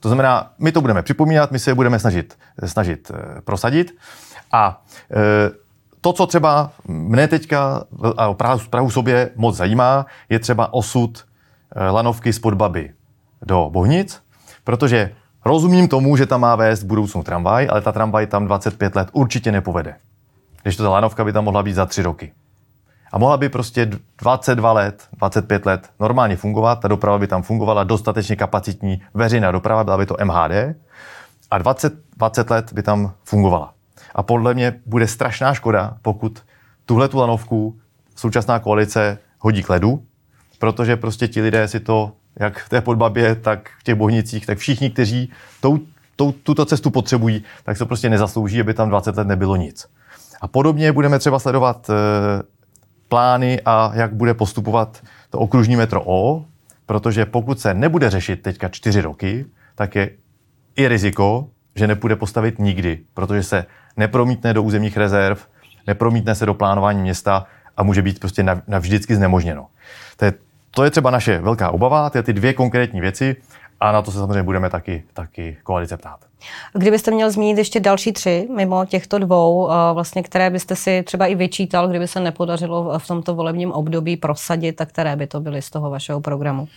To 0.00 0.08
znamená, 0.08 0.50
my 0.58 0.72
to 0.72 0.80
budeme 0.80 1.02
připomínat, 1.02 1.50
my 1.50 1.58
se 1.58 1.70
je 1.70 1.74
budeme 1.74 1.98
snažit, 1.98 2.34
snažit 2.66 3.12
prosadit 3.44 3.96
a 4.52 4.82
to, 6.00 6.12
co 6.12 6.26
třeba 6.26 6.70
mne 6.88 7.28
teďka 7.28 7.84
a 8.16 8.34
Prahu, 8.34 8.60
Prahu 8.70 8.90
sobě 8.90 9.30
moc 9.36 9.56
zajímá, 9.56 10.06
je 10.28 10.38
třeba 10.38 10.72
osud 10.72 11.24
eh, 11.76 11.90
lanovky 11.90 12.32
z 12.32 12.38
Podbaby 12.38 12.90
do 13.42 13.70
Bohnic, 13.72 14.22
protože 14.64 15.12
rozumím 15.44 15.88
tomu, 15.88 16.16
že 16.16 16.26
tam 16.26 16.40
má 16.40 16.56
vést 16.56 16.82
budoucnu 16.82 17.22
tramvaj, 17.22 17.68
ale 17.70 17.80
ta 17.80 17.92
tramvaj 17.92 18.26
tam 18.26 18.46
25 18.46 18.96
let 18.96 19.08
určitě 19.12 19.52
nepovede. 19.52 19.96
Když 20.62 20.76
to 20.76 20.82
ta 20.82 20.88
lanovka 20.88 21.24
by 21.24 21.32
tam 21.32 21.44
mohla 21.44 21.62
být 21.62 21.72
za 21.72 21.86
tři 21.86 22.02
roky. 22.02 22.32
A 23.12 23.18
mohla 23.18 23.36
by 23.36 23.48
prostě 23.48 23.90
22 24.18 24.72
let, 24.72 25.08
25 25.12 25.66
let 25.66 25.90
normálně 26.00 26.36
fungovat, 26.36 26.80
ta 26.80 26.88
doprava 26.88 27.18
by 27.18 27.26
tam 27.26 27.42
fungovala, 27.42 27.84
dostatečně 27.84 28.36
kapacitní 28.36 29.02
veřejná 29.14 29.50
doprava, 29.50 29.84
byla 29.84 29.98
by 29.98 30.06
to 30.06 30.16
MHD 30.24 30.76
a 31.50 31.58
20, 31.58 31.92
20 32.16 32.50
let 32.50 32.72
by 32.72 32.82
tam 32.82 33.12
fungovala. 33.24 33.74
A 34.14 34.22
podle 34.22 34.54
mě 34.54 34.80
bude 34.86 35.06
strašná 35.06 35.54
škoda, 35.54 35.96
pokud 36.02 36.42
tuhle 36.86 37.08
tu 37.08 37.18
lanovku 37.18 37.78
současná 38.16 38.58
koalice 38.58 39.18
hodí 39.38 39.62
k 39.62 39.70
ledu, 39.70 40.02
protože 40.58 40.96
prostě 40.96 41.28
ti 41.28 41.42
lidé 41.42 41.68
si 41.68 41.80
to 41.80 42.12
jak 42.38 42.58
v 42.58 42.68
té 42.68 42.80
podbabě, 42.80 43.34
tak 43.34 43.70
v 43.78 43.82
těch 43.82 43.94
bohnicích, 43.94 44.46
tak 44.46 44.58
všichni, 44.58 44.90
kteří 44.90 45.32
tou, 45.60 45.78
tou, 46.16 46.32
tuto 46.32 46.64
cestu 46.64 46.90
potřebují, 46.90 47.44
tak 47.64 47.76
se 47.76 47.84
prostě 47.84 48.10
nezaslouží, 48.10 48.60
aby 48.60 48.74
tam 48.74 48.88
20 48.88 49.16
let 49.16 49.26
nebylo 49.26 49.56
nic. 49.56 49.86
A 50.40 50.48
podobně 50.48 50.92
budeme 50.92 51.18
třeba 51.18 51.38
sledovat 51.38 51.90
e, 51.90 51.92
plány 53.08 53.60
a 53.64 53.90
jak 53.94 54.14
bude 54.14 54.34
postupovat 54.34 55.02
to 55.30 55.38
okružní 55.38 55.76
metro 55.76 56.02
O, 56.04 56.44
protože 56.86 57.26
pokud 57.26 57.60
se 57.60 57.74
nebude 57.74 58.10
řešit 58.10 58.42
teďka 58.42 58.68
čtyři 58.68 59.00
roky, 59.00 59.46
tak 59.74 59.94
je 59.94 60.10
i 60.76 60.88
riziko, 60.88 61.48
že 61.74 61.86
nepůjde 61.86 62.16
postavit 62.16 62.58
nikdy, 62.58 62.98
protože 63.14 63.42
se 63.42 63.66
nepromítne 63.96 64.54
do 64.54 64.62
územních 64.62 64.96
rezerv, 64.96 65.46
nepromítne 65.86 66.34
se 66.34 66.46
do 66.46 66.54
plánování 66.54 67.02
města 67.02 67.46
a 67.76 67.82
může 67.82 68.02
být 68.02 68.20
prostě 68.20 68.46
navždycky 68.68 69.16
znemožněno. 69.16 69.66
To 70.16 70.24
je, 70.24 70.34
to 70.70 70.84
je 70.84 70.90
třeba 70.90 71.10
naše 71.10 71.38
velká 71.38 71.70
obava, 71.70 72.10
ty, 72.10 72.22
ty 72.22 72.32
dvě 72.32 72.52
konkrétní 72.52 73.00
věci 73.00 73.36
a 73.80 73.92
na 73.92 74.02
to 74.02 74.10
se 74.10 74.18
samozřejmě 74.18 74.42
budeme 74.42 74.70
taky, 74.70 75.04
taky 75.12 75.56
koalice 75.62 75.96
ptát. 75.96 76.18
Kdybyste 76.72 77.10
měl 77.10 77.30
zmínit 77.30 77.58
ještě 77.58 77.80
další 77.80 78.12
tři, 78.12 78.48
mimo 78.56 78.84
těchto 78.84 79.18
dvou, 79.18 79.70
eh, 79.70 79.74
vlastně, 79.94 80.22
které 80.22 80.50
byste 80.50 80.76
si 80.76 81.02
třeba 81.02 81.26
i 81.26 81.34
vyčítal, 81.34 81.88
kdyby 81.88 82.08
se 82.08 82.20
nepodařilo 82.20 82.98
v 82.98 83.06
tomto 83.06 83.34
volebním 83.34 83.72
období 83.72 84.16
prosadit, 84.16 84.76
tak 84.76 84.88
které 84.88 85.16
by 85.16 85.26
to 85.26 85.40
byly 85.40 85.62
z 85.62 85.70
toho 85.70 85.90
vašeho 85.90 86.20
programu? 86.20 86.68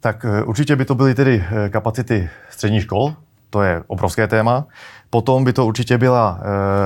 Tak 0.00 0.24
eh, 0.24 0.42
určitě 0.42 0.76
by 0.76 0.84
to 0.84 0.94
byly 0.94 1.14
tedy 1.14 1.44
eh, 1.50 1.68
kapacity 1.68 2.30
středních 2.50 2.82
škol, 2.82 3.14
to 3.50 3.62
je 3.62 3.82
obrovské 3.86 4.26
téma. 4.26 4.66
Potom 5.10 5.44
by 5.44 5.52
to 5.52 5.66
určitě 5.66 5.98
byla, 5.98 6.40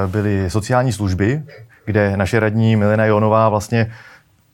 byly 0.07 0.51
sociální 0.51 0.93
služby, 0.93 1.43
kde 1.85 2.17
naše 2.17 2.41
radní 2.41 2.77
Milena 2.77 3.05
Jonová 3.05 3.49
vlastně 3.49 3.93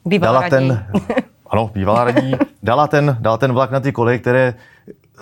Bývalá 0.05 0.33
dala 0.33 0.49
radní. 0.49 0.69
ten, 0.69 0.87
ano, 1.47 1.71
bývalá 1.75 2.05
radní, 2.05 2.35
dala 2.63 2.87
ten, 2.87 3.17
dala 3.21 3.37
ten 3.37 3.53
vlak 3.53 3.71
na 3.71 3.81
ty 3.81 3.93
koleje, 3.93 4.19
které 4.19 4.55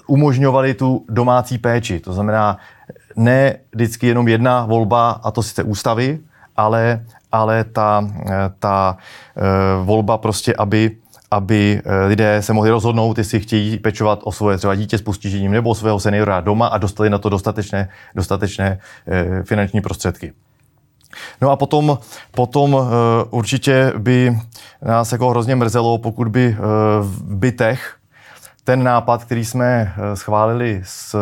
umožňovaly 0.06 0.74
tu 0.74 1.04
domácí 1.08 1.58
péči. 1.58 2.00
To 2.00 2.12
znamená, 2.12 2.58
ne 3.16 3.56
vždycky 3.72 4.06
jenom 4.06 4.28
jedna 4.28 4.66
volba, 4.66 5.11
a 5.11 5.30
to 5.30 5.42
sice 5.42 5.62
ústavy, 5.62 6.18
ale, 6.56 7.04
ale 7.32 7.64
ta, 7.64 8.08
ta 8.58 8.96
uh, 9.37 9.87
volba 9.87 10.18
prostě, 10.18 10.54
aby 10.54 10.96
aby 11.32 11.82
eh, 11.85 12.06
lidé 12.06 12.42
se 12.42 12.52
mohli 12.52 12.70
rozhodnout, 12.70 13.18
jestli 13.18 13.40
chtějí 13.40 13.78
pečovat 13.78 14.20
o 14.22 14.32
svoje 14.32 14.58
třeba 14.58 14.74
dítě 14.74 14.98
s 14.98 15.02
postižením 15.02 15.52
nebo 15.52 15.74
svého 15.74 16.00
seniora 16.00 16.40
doma 16.40 16.66
a 16.66 16.78
dostali 16.78 17.11
na 17.11 17.18
to 17.18 17.28
dostatečné, 17.28 17.88
dostatečné 18.14 18.78
e, 19.06 19.42
finanční 19.42 19.80
prostředky. 19.80 20.32
No 21.40 21.51
a 21.51 21.57
potom, 21.57 21.98
potom 22.31 22.75
uh, 22.75 22.88
určitě 23.31 23.92
by 23.98 24.38
nás 24.83 25.12
jako 25.12 25.31
hrozně 25.31 25.57
mrzelo, 25.57 25.98
pokud 25.98 26.29
by 26.29 26.48
uh, 26.48 26.64
v 27.01 27.35
bytech 27.35 27.96
ten 28.64 28.83
nápad, 28.83 29.25
který 29.25 29.44
jsme 29.44 29.94
uh, 29.96 30.14
schválili 30.14 30.81
s 30.85 31.16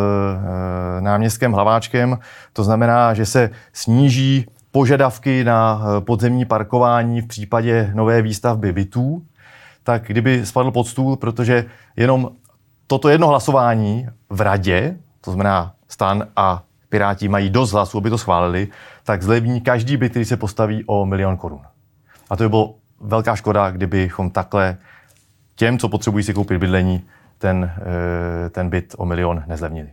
náměstkem 1.01 1.53
Hlaváčkem, 1.53 2.19
to 2.53 2.65
znamená, 2.65 3.15
že 3.15 3.27
se 3.27 3.51
sníží 3.73 4.47
požadavky 4.73 5.45
na 5.45 5.83
podzemní 6.01 6.45
parkování 6.45 7.21
v 7.21 7.27
případě 7.27 7.91
nové 7.95 8.23
výstavby 8.23 8.73
bytů, 8.73 9.23
tak 9.83 10.03
kdyby 10.07 10.47
spadl 10.47 10.71
pod 10.71 10.87
stůl, 10.87 11.17
protože 11.17 11.65
jenom 11.97 12.31
toto 12.87 13.09
jedno 13.09 13.27
hlasování 13.27 14.09
v 14.31 14.41
radě, 14.41 14.97
to 15.21 15.31
znamená 15.31 15.73
stan 15.89 16.27
a 16.37 16.63
Piráti 16.91 17.29
mají 17.29 17.51
dost 17.51 17.73
hlasů, 17.73 17.99
aby 17.99 18.11
to 18.11 18.19
schválili, 18.19 18.69
tak 19.05 19.23
zlevní 19.23 19.61
každý 19.61 19.97
byt, 19.97 20.11
který 20.11 20.25
se 20.25 20.37
postaví 20.37 20.85
o 20.87 21.07
milion 21.07 21.37
korun. 21.37 21.61
A 22.31 22.37
to 22.37 22.45
by 22.45 22.49
bylo 22.49 22.75
velká 23.01 23.37
škoda, 23.37 23.71
kdybychom 23.71 24.31
takhle 24.31 24.77
těm, 25.55 25.79
co 25.79 25.89
potřebují 25.89 26.25
si 26.25 26.35
koupit 26.35 26.59
bydlení, 26.59 27.05
ten, 27.39 27.73
eh, 27.77 28.51
ten 28.51 28.71
byt 28.71 28.95
o 28.99 29.05
milion 29.05 29.43
nezlevnili. 29.47 29.91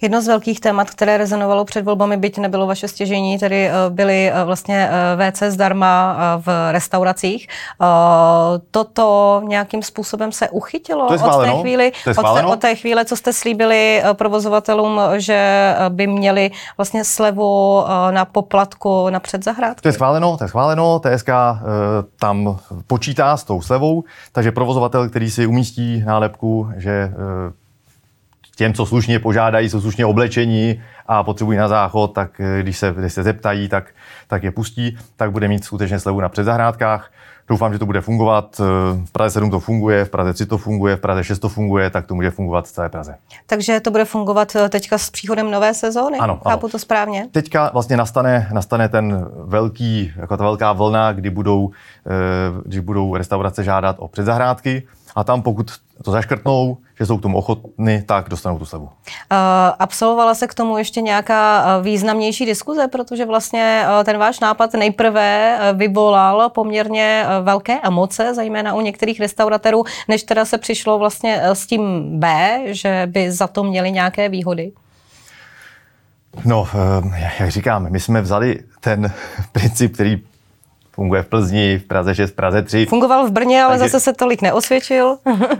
Jedno 0.00 0.22
z 0.22 0.26
velkých 0.26 0.60
témat, 0.60 0.90
které 0.90 1.18
rezonovalo 1.18 1.64
před 1.64 1.84
volbami, 1.84 2.16
byť 2.16 2.38
nebylo 2.38 2.66
vaše 2.66 2.88
stěžení, 2.88 3.38
tedy 3.38 3.68
eh, 3.68 3.72
byly 3.88 4.30
eh, 4.30 4.44
vlastně 4.44 4.90
eh, 4.90 5.30
WC 5.30 5.42
zdarma 5.42 6.16
v 6.36 6.72
restauracích. 6.72 7.48
Toto 8.70 9.40
nějakým 9.44 9.82
způsobem 9.82 10.32
se 10.32 10.48
uchytilo 10.48 11.06
od 11.06 11.42
té 11.44 11.52
chvíli, 11.60 11.92
od, 12.18 12.34
té, 12.34 12.46
od 12.46 12.60
té 12.60 12.74
chvíle, 12.74 13.04
co 13.04 13.16
jste 13.16 13.32
slíbili 13.32 14.02
provozovatelům, 14.12 15.00
že 15.16 15.74
by 15.88 16.06
měli 16.06 16.50
vlastně 16.76 17.04
slevu 17.04 17.84
na 18.10 18.24
poplatku 18.24 19.10
na 19.10 19.20
předzahrádky? 19.20 19.82
To 19.82 19.88
je 19.88 19.92
schváleno, 19.92 20.36
to 20.36 20.44
je 20.44 20.48
schváleno, 20.48 21.00
TSK 21.00 21.28
tam 22.20 22.58
počítá 22.86 23.36
s 23.36 23.44
tou 23.44 23.62
slevou, 23.62 24.04
takže 24.32 24.52
provozovatel, 24.52 25.08
který 25.08 25.30
si 25.30 25.46
umístí 25.46 26.02
nálepku, 26.06 26.68
že 26.76 27.10
těm, 28.58 28.74
co 28.74 28.86
slušně 28.86 29.18
požádají, 29.18 29.70
jsou 29.70 29.80
slušně 29.80 30.06
oblečení 30.06 30.82
a 31.06 31.22
potřebují 31.22 31.58
na 31.58 31.68
záchod, 31.68 32.12
tak 32.12 32.40
eh, 32.40 32.62
když 32.62 32.78
se, 32.78 32.94
když 32.98 33.12
se 33.12 33.22
zeptají, 33.22 33.68
tak, 33.68 33.84
tak 34.26 34.42
je 34.42 34.50
pustí, 34.50 34.98
tak 35.16 35.32
bude 35.32 35.48
mít 35.48 35.64
skutečně 35.64 35.98
slevu 35.98 36.20
na 36.20 36.28
předzahrádkách. 36.28 37.10
Doufám, 37.48 37.72
že 37.72 37.78
to 37.78 37.86
bude 37.86 38.00
fungovat. 38.00 38.60
Eh, 38.60 38.64
v 39.04 39.12
Praze 39.12 39.32
7 39.32 39.50
to 39.50 39.60
funguje, 39.60 40.04
v 40.04 40.10
Praze 40.10 40.32
3 40.32 40.46
to 40.46 40.58
funguje, 40.58 40.96
v 40.96 41.00
Praze 41.00 41.24
6 41.24 41.38
to 41.38 41.48
funguje, 41.48 41.90
tak 41.90 42.06
to 42.06 42.14
může 42.14 42.30
fungovat 42.30 42.68
v 42.68 42.72
celé 42.72 42.88
Praze. 42.88 43.14
Takže 43.46 43.80
to 43.80 43.90
bude 43.90 44.04
fungovat 44.04 44.56
eh, 44.56 44.68
teďka 44.68 44.98
s 44.98 45.10
příchodem 45.10 45.50
nové 45.50 45.74
sezóny? 45.74 46.18
Ano. 46.18 46.40
Chápu 46.44 46.66
ano. 46.66 46.72
to 46.72 46.78
správně? 46.78 47.28
Teďka 47.32 47.70
vlastně 47.72 47.96
nastane, 47.96 48.48
nastane 48.52 48.88
ten 48.88 49.26
velký, 49.44 50.12
jako 50.16 50.36
ta 50.36 50.44
velká 50.44 50.72
vlna, 50.72 51.12
kdy 51.12 51.30
budou, 51.30 51.70
když 52.64 52.80
budou 52.80 53.16
restaurace 53.16 53.64
žádat 53.64 53.96
o 53.98 54.08
předzahrádky 54.08 54.82
a 55.18 55.24
tam 55.24 55.42
pokud 55.42 55.70
to 56.04 56.10
zaškrtnou, 56.10 56.76
že 56.98 57.06
jsou 57.06 57.18
k 57.18 57.22
tomu 57.22 57.38
ochotny, 57.38 58.02
tak 58.06 58.28
dostanou 58.28 58.58
tu 58.58 58.64
slevu. 58.64 58.84
Uh, 58.84 58.90
absolvovala 59.78 60.34
se 60.34 60.46
k 60.46 60.54
tomu 60.54 60.78
ještě 60.78 61.00
nějaká 61.00 61.64
eh, 61.64 61.82
významnější 61.82 62.46
diskuze, 62.46 62.88
protože 62.88 63.26
vlastně 63.26 63.84
uh, 63.84 64.04
ten 64.04 64.18
váš 64.18 64.40
nápad 64.40 64.72
nejprve 64.74 65.58
vyvolal 65.74 66.50
poměrně 66.50 67.26
velké 67.42 67.80
emoce, 67.82 68.34
zejména 68.34 68.74
u 68.74 68.80
některých 68.80 69.20
restauratérů, 69.20 69.84
než 70.08 70.22
teda 70.22 70.44
se 70.44 70.58
přišlo 70.58 70.98
vlastně 70.98 71.40
s 71.42 71.66
tím 71.66 72.10
B, 72.18 72.60
že 72.64 73.02
by 73.06 73.32
za 73.32 73.46
to 73.46 73.64
měli 73.64 73.92
nějaké 73.92 74.28
výhody. 74.28 74.72
No, 76.44 76.68
jak 77.38 77.50
říkám, 77.50 77.90
my 77.90 78.00
jsme 78.00 78.20
vzali 78.20 78.58
ten 78.80 79.12
princip, 79.52 79.94
který 79.94 80.22
funguje 80.98 81.22
v 81.22 81.28
Plzni, 81.28 81.78
v 81.78 81.84
Praze 81.84 82.14
6, 82.14 82.30
v 82.30 82.34
Praze 82.34 82.62
3. 82.62 82.86
Fungoval 82.86 83.26
v 83.26 83.30
Brně, 83.30 83.62
ale 83.62 83.78
Takže... 83.78 83.90
zase 83.90 84.04
se 84.04 84.12
tolik 84.12 84.42
neosvědčil. 84.42 85.16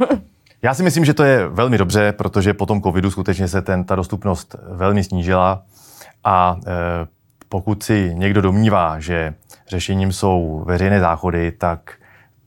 Já 0.62 0.74
si 0.74 0.82
myslím, 0.82 1.04
že 1.04 1.14
to 1.14 1.24
je 1.24 1.48
velmi 1.48 1.78
dobře, 1.78 2.12
protože 2.12 2.54
po 2.54 2.66
tom 2.66 2.82
covidu 2.82 3.10
skutečně 3.10 3.48
se 3.48 3.62
ten, 3.62 3.84
ta 3.84 3.94
dostupnost 3.94 4.56
velmi 4.70 5.04
snížila 5.04 5.62
a 6.24 6.56
e, 6.66 6.70
pokud 7.48 7.82
si 7.82 8.10
někdo 8.14 8.42
domnívá, 8.42 9.00
že 9.00 9.34
řešením 9.68 10.12
jsou 10.12 10.62
veřejné 10.66 11.00
záchody, 11.00 11.52
tak, 11.52 11.92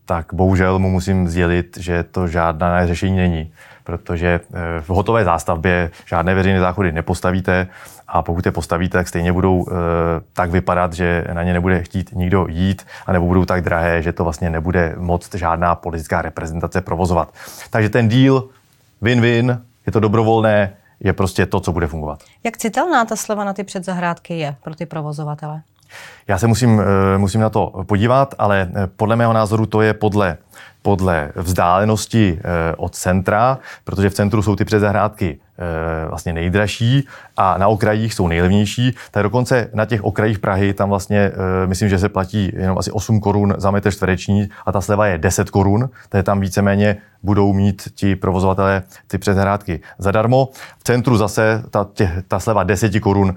tak 0.05 0.33
bohužel 0.33 0.79
mu 0.79 0.89
musím 0.89 1.27
sdělit, 1.27 1.77
že 1.77 2.03
to 2.03 2.27
žádná 2.27 2.87
řešení 2.87 3.17
není 3.17 3.51
protože 3.83 4.27
eh, 4.27 4.81
v 4.81 4.89
hotové 4.89 5.23
zástavbě 5.23 5.91
žádné 6.05 6.35
veřejné 6.35 6.59
záchody 6.59 6.91
nepostavíte 6.91 7.67
a 8.11 8.21
pokud 8.21 8.45
je 8.45 8.51
postavíte, 8.51 8.97
tak 8.97 9.07
stejně 9.07 9.33
budou 9.33 9.65
eh, 9.67 9.73
tak 10.33 10.51
vypadat, 10.51 10.93
že 10.93 11.25
na 11.33 11.43
ně 11.43 11.53
nebude 11.53 11.83
chtít 11.83 12.09
nikdo 12.15 12.45
jít 12.49 12.85
a 13.05 13.11
nebo 13.11 13.27
budou 13.27 13.45
tak 13.45 13.61
drahé, 13.61 14.01
že 14.01 14.13
to 14.13 14.23
vlastně 14.23 14.49
nebude 14.49 14.95
moc 14.97 15.35
žádná 15.35 15.75
politická 15.75 16.21
reprezentace 16.21 16.81
provozovat. 16.81 17.33
Takže 17.69 17.89
ten 17.89 18.09
díl 18.09 18.49
win-win, 19.01 19.61
je 19.85 19.91
to 19.91 19.99
dobrovolné, 19.99 20.73
je 20.99 21.13
prostě 21.13 21.45
to, 21.45 21.59
co 21.59 21.71
bude 21.71 21.87
fungovat. 21.87 22.19
Jak 22.43 22.57
citelná 22.57 23.05
ta 23.05 23.15
sleva 23.15 23.43
na 23.43 23.53
ty 23.53 23.63
předzahrádky 23.63 24.39
je 24.39 24.55
pro 24.63 24.75
ty 24.75 24.85
provozovatele? 24.85 25.61
Já 26.27 26.37
se 26.37 26.47
musím, 26.47 26.81
eh, 26.81 27.17
musím 27.17 27.41
na 27.41 27.49
to 27.49 27.83
podívat, 27.87 28.35
ale 28.37 28.69
podle 28.95 29.15
mého 29.15 29.33
názoru 29.33 29.65
to 29.65 29.81
je 29.81 29.93
podle 29.93 30.37
podle 30.81 31.31
vzdálenosti 31.35 32.39
eh, 32.39 32.75
od 32.75 32.95
centra, 32.95 33.57
protože 33.83 34.09
v 34.09 34.13
centru 34.13 34.41
jsou 34.41 34.55
ty 34.55 34.65
předzahrádky 34.65 35.39
eh, 35.39 35.50
vlastně 36.09 36.33
nejdražší 36.33 37.07
a 37.37 37.57
na 37.57 37.67
okrajích 37.67 38.13
jsou 38.13 38.27
nejlevnější. 38.27 38.95
Tak 39.11 39.23
dokonce 39.23 39.69
na 39.73 39.85
těch 39.85 40.03
okrajích 40.03 40.39
Prahy 40.39 40.73
tam 40.73 40.89
vlastně, 40.89 41.19
eh, 41.19 41.67
myslím, 41.67 41.89
že 41.89 41.99
se 41.99 42.09
platí 42.09 42.51
jenom 42.53 42.77
asi 42.77 42.91
8 42.91 43.19
korun 43.19 43.53
za 43.57 43.71
metr 43.71 43.91
čtvereční 43.91 44.49
a 44.65 44.71
ta 44.71 44.81
sleva 44.81 45.07
je 45.07 45.17
10 45.17 45.49
korun, 45.49 45.89
takže 46.09 46.23
tam 46.23 46.39
víceméně 46.39 46.97
budou 47.23 47.53
mít 47.53 47.87
ti 47.95 48.15
provozovatelé 48.15 48.83
ty 49.07 49.17
předzahrádky 49.17 49.79
zadarmo. 49.97 50.49
V 50.77 50.83
centru 50.83 51.17
zase 51.17 51.63
ta, 51.69 51.87
tě, 51.93 52.23
ta 52.27 52.39
sleva 52.39 52.63
10 52.63 52.99
korun 52.99 53.35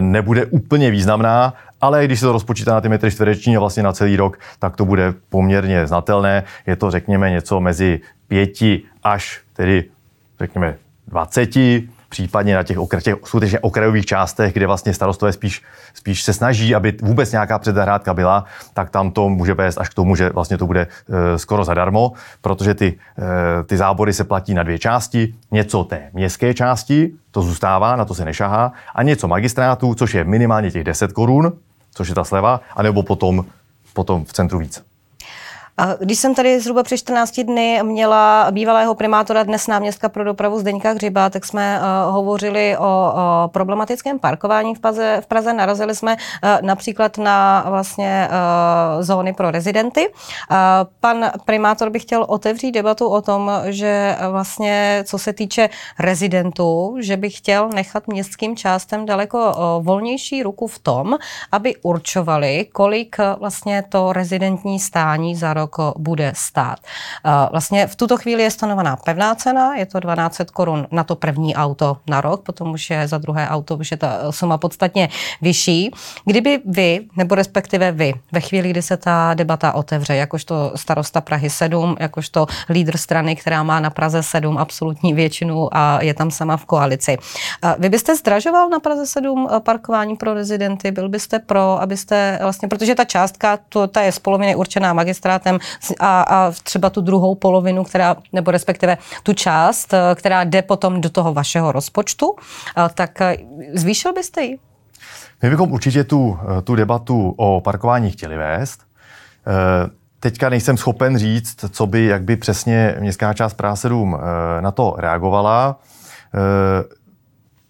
nebude 0.00 0.46
úplně 0.46 0.90
významná, 0.90 1.54
ale 1.80 2.04
když 2.04 2.20
se 2.20 2.26
to 2.26 2.32
rozpočítá 2.32 2.74
na 2.74 2.80
ty 2.80 2.88
metry 2.88 3.10
čtvereční 3.10 3.56
a 3.56 3.60
vlastně 3.60 3.82
na 3.82 3.92
celý 3.92 4.16
rok, 4.16 4.38
tak 4.58 4.76
to 4.76 4.84
bude 4.84 5.14
poměrně 5.28 5.86
znatelné. 5.86 6.44
Je 6.66 6.76
to, 6.76 6.90
řekněme, 6.90 7.30
něco 7.30 7.60
mezi 7.60 8.00
pěti 8.28 8.82
až 9.02 9.40
tedy, 9.52 9.84
řekněme, 10.40 10.76
20, 11.14 11.56
v 11.56 12.08
případně 12.08 12.54
na 12.54 12.62
těch, 12.62 12.78
okra, 12.78 13.00
těch 13.00 13.14
skutečně 13.24 13.58
okrajových 13.58 14.06
částech, 14.06 14.52
kde 14.52 14.66
vlastně 14.66 14.94
starostové 14.94 15.32
spíš, 15.32 15.62
spíš 15.94 16.22
se 16.22 16.32
snaží, 16.32 16.74
aby 16.74 16.92
vůbec 17.02 17.32
nějaká 17.32 17.58
předzahrádka 17.58 18.14
byla, 18.14 18.44
tak 18.74 18.90
tam 18.90 19.10
to 19.10 19.28
může 19.28 19.54
vést 19.54 19.78
až 19.78 19.88
k 19.88 19.94
tomu, 19.94 20.16
že 20.16 20.30
vlastně 20.30 20.58
to 20.58 20.66
bude 20.66 20.86
e, 20.86 21.38
skoro 21.38 21.64
zadarmo, 21.64 22.12
protože 22.40 22.74
ty, 22.74 22.98
e, 23.18 23.64
ty 23.64 23.76
zábory 23.76 24.12
se 24.12 24.24
platí 24.24 24.54
na 24.54 24.62
dvě 24.62 24.78
části, 24.78 25.34
něco 25.50 25.84
té 25.84 26.10
městské 26.12 26.54
části, 26.54 27.12
to 27.30 27.42
zůstává, 27.42 27.96
na 27.96 28.04
to 28.04 28.14
se 28.14 28.24
nešahá, 28.24 28.72
a 28.94 29.02
něco 29.02 29.28
magistrátu, 29.28 29.94
což 29.94 30.14
je 30.14 30.24
minimálně 30.24 30.70
těch 30.70 30.84
10 30.84 31.12
korun, 31.12 31.52
což 31.94 32.08
je 32.08 32.14
ta 32.14 32.24
sleva, 32.24 32.60
anebo 32.76 33.02
potom, 33.02 33.44
potom 33.92 34.24
v 34.24 34.32
centru 34.32 34.58
víc. 34.58 34.93
Když 36.00 36.18
jsem 36.18 36.34
tady 36.34 36.60
zhruba 36.60 36.82
před 36.82 36.96
14 36.96 37.40
dny 37.40 37.80
měla 37.82 38.46
bývalého 38.50 38.94
primátora, 38.94 39.42
dnes 39.42 39.66
náměstka 39.66 40.08
pro 40.08 40.24
dopravu 40.24 40.58
Zdeňka 40.58 40.90
Hřiba, 40.90 41.30
tak 41.30 41.44
jsme 41.44 41.80
uh, 41.80 42.14
hovořili 42.14 42.76
o, 42.78 42.84
o 42.84 43.48
problematickém 43.48 44.18
parkování 44.18 44.74
v 44.74 44.80
Praze. 44.80 45.20
V 45.20 45.26
Praze 45.26 45.52
narazili 45.52 45.94
jsme 45.94 46.16
uh, 46.16 46.50
například 46.62 47.18
na 47.18 47.64
vlastně 47.68 48.28
uh, 48.30 49.02
zóny 49.02 49.32
pro 49.32 49.50
rezidenty. 49.50 50.12
Pan 51.00 51.30
primátor 51.44 51.90
by 51.90 51.98
chtěl 51.98 52.24
otevřít 52.28 52.72
debatu 52.72 53.08
o 53.08 53.22
tom, 53.22 53.50
že 53.64 54.16
vlastně 54.30 55.04
co 55.06 55.18
se 55.18 55.32
týče 55.32 55.70
rezidentů, 55.98 56.96
že 57.00 57.16
by 57.16 57.30
chtěl 57.30 57.68
nechat 57.68 58.08
městským 58.08 58.56
částem 58.56 59.06
daleko 59.06 59.54
volnější 59.82 60.42
ruku 60.42 60.66
v 60.66 60.78
tom, 60.78 61.16
aby 61.52 61.76
určovali, 61.82 62.66
kolik 62.72 63.16
vlastně 63.38 63.84
to 63.88 64.12
rezidentní 64.12 64.80
stání 64.80 65.36
za 65.36 65.54
rok 65.54 65.63
rok 65.64 65.98
bude 65.98 66.32
stát. 66.36 66.78
Vlastně 67.50 67.86
v 67.86 67.96
tuto 67.96 68.16
chvíli 68.16 68.42
je 68.42 68.50
stanovaná 68.50 68.96
pevná 68.96 69.34
cena, 69.34 69.74
je 69.74 69.86
to 69.86 70.00
12 70.00 70.40
korun 70.52 70.86
na 70.90 71.04
to 71.04 71.16
první 71.16 71.56
auto 71.56 71.96
na 72.06 72.20
rok, 72.20 72.42
potom 72.42 72.72
už 72.72 72.90
je 72.90 73.08
za 73.08 73.18
druhé 73.18 73.48
auto, 73.48 73.76
už 73.76 73.90
je 73.90 73.96
ta 73.96 74.32
suma 74.32 74.58
podstatně 74.58 75.08
vyšší. 75.42 75.90
Kdyby 76.24 76.60
vy, 76.64 77.00
nebo 77.16 77.34
respektive 77.34 77.92
vy, 77.92 78.14
ve 78.32 78.40
chvíli, 78.40 78.70
kdy 78.70 78.82
se 78.82 78.96
ta 78.96 79.34
debata 79.34 79.72
otevře, 79.72 80.16
jakožto 80.16 80.72
starosta 80.76 81.20
Prahy 81.20 81.50
7, 81.50 81.96
jakožto 82.00 82.46
lídr 82.68 82.96
strany, 82.96 83.36
která 83.36 83.62
má 83.62 83.80
na 83.80 83.90
Praze 83.90 84.22
7 84.22 84.58
absolutní 84.58 85.14
většinu 85.14 85.68
a 85.72 86.02
je 86.02 86.14
tam 86.14 86.30
sama 86.30 86.56
v 86.56 86.64
koalici. 86.64 87.16
Vy 87.78 87.88
byste 87.88 88.16
zdražoval 88.16 88.68
na 88.68 88.80
Praze 88.80 89.06
7 89.06 89.48
parkování 89.58 90.16
pro 90.16 90.34
rezidenty? 90.34 90.90
Byl 90.90 91.08
byste 91.08 91.38
pro, 91.38 91.82
abyste 91.82 92.38
vlastně, 92.42 92.68
protože 92.68 92.94
ta 92.94 93.04
částka, 93.04 93.58
to, 93.68 93.86
ta 93.86 94.02
je 94.02 94.12
z 94.12 94.18
poloviny 94.18 94.56
určená 94.56 94.92
magistrátem, 94.92 95.53
a, 96.00 96.22
a 96.22 96.52
třeba 96.62 96.90
tu 96.90 97.00
druhou 97.00 97.34
polovinu, 97.34 97.84
která, 97.84 98.16
nebo 98.32 98.50
respektive 98.50 98.98
tu 99.22 99.32
část, 99.32 99.94
eh, 99.94 100.14
která 100.14 100.44
jde 100.44 100.62
potom 100.62 101.00
do 101.00 101.10
toho 101.10 101.34
vašeho 101.34 101.72
rozpočtu, 101.72 102.36
eh, 102.76 102.88
tak 102.94 103.20
eh, 103.20 103.36
zvýšil 103.74 104.12
byste 104.12 104.42
ji? 104.42 104.58
My 105.42 105.50
bychom 105.50 105.72
určitě 105.72 106.04
tu, 106.04 106.38
tu 106.64 106.74
debatu 106.74 107.34
o 107.36 107.60
parkování 107.60 108.10
chtěli 108.10 108.36
vést. 108.36 108.80
Teďka 110.20 110.48
nejsem 110.48 110.76
schopen 110.76 111.18
říct, 111.18 111.64
co 111.70 111.86
by, 111.86 112.04
jak 112.04 112.22
by 112.22 112.36
přesně 112.36 112.96
městská 113.00 113.32
část 113.32 113.54
Praha 113.54 113.76
7 113.76 114.18
na 114.60 114.70
to 114.70 114.94
reagovala, 114.98 115.76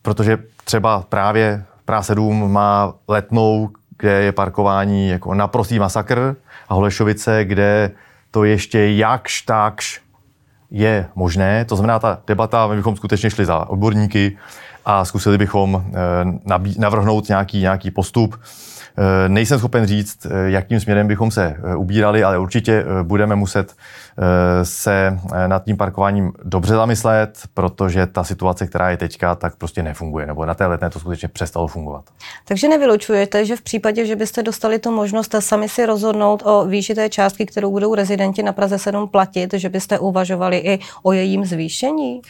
protože 0.03 0.39
třeba 0.65 1.05
právě 1.09 1.65
Praha 1.85 2.03
7 2.03 2.53
má 2.53 2.95
letnou, 3.09 3.71
kde 3.99 4.13
je 4.13 4.33
parkování 4.33 5.09
jako 5.09 5.35
naprostý 5.35 5.79
masakr, 5.79 6.37
a 6.69 6.75
Holešovice, 6.75 7.45
kde 7.45 7.91
to 8.31 8.45
ještě 8.45 8.91
jakž 8.91 9.43
takž 9.43 10.01
je 10.71 11.07
možné. 11.15 11.65
To 11.65 11.77
znamená, 11.77 11.99
ta 11.99 12.19
debata, 12.27 12.67
my 12.67 12.77
bychom 12.77 12.97
skutečně 12.97 13.31
šli 13.31 13.47
za 13.47 13.71
odborníky 13.71 14.39
a 14.85 15.05
zkusili 15.05 15.39
bychom 15.39 15.85
eh, 15.89 16.79
navrhnout 16.79 17.29
nějaký, 17.29 17.61
nějaký 17.61 17.91
postup, 17.91 18.37
Eh, 18.99 19.29
nejsem 19.29 19.59
schopen 19.59 19.87
říct, 19.87 20.27
eh, 20.27 20.51
jakým 20.51 20.81
směrem 20.81 21.09
bychom 21.09 21.31
se 21.31 21.57
ubírali, 21.77 22.25
ale 22.25 22.39
určitě 22.39 22.85
budeme 23.03 23.35
muset 23.35 23.75
se 24.63 25.19
nad 25.47 25.65
tím 25.65 25.77
parkováním 25.77 26.33
dobře 26.45 26.75
zamyslet, 26.75 27.39
protože 27.55 28.07
ta 28.07 28.25
situace, 28.25 28.67
která 28.67 28.91
je 28.91 28.97
teďka, 28.97 29.35
tak 29.35 29.57
prostě 29.57 29.83
nefunguje, 29.83 30.27
nebo 30.27 30.47
na 30.47 30.55
té 30.55 30.67
letné 30.67 30.91
to 30.91 31.01
skutečně 31.01 31.29
přestalo 31.29 31.67
fungovat. 31.67 32.05
Takže 32.45 32.69
nevylučujete, 32.69 33.45
že 33.45 33.57
v 33.57 33.63
případě, 33.63 34.07
že 34.07 34.17
byste 34.17 34.43
dostali 34.43 34.79
tu 34.79 34.91
možnost 34.91 35.35
sami 35.39 35.69
si 35.69 35.87
rozhodnout 35.87 36.43
o 36.47 36.65
výši 36.65 36.95
té 36.95 37.09
částky, 37.09 37.47
kterou 37.47 37.71
budou 37.71 37.95
rezidenti 37.95 38.43
na 38.43 38.53
Praze 38.53 38.79
7 38.79 39.09
platit, 39.09 39.55
že 39.55 39.69
byste 39.69 39.99
uvažovali 39.99 40.59
i 40.59 40.79
o 41.03 41.13
jejím 41.13 41.45
zvýšení? 41.45 42.23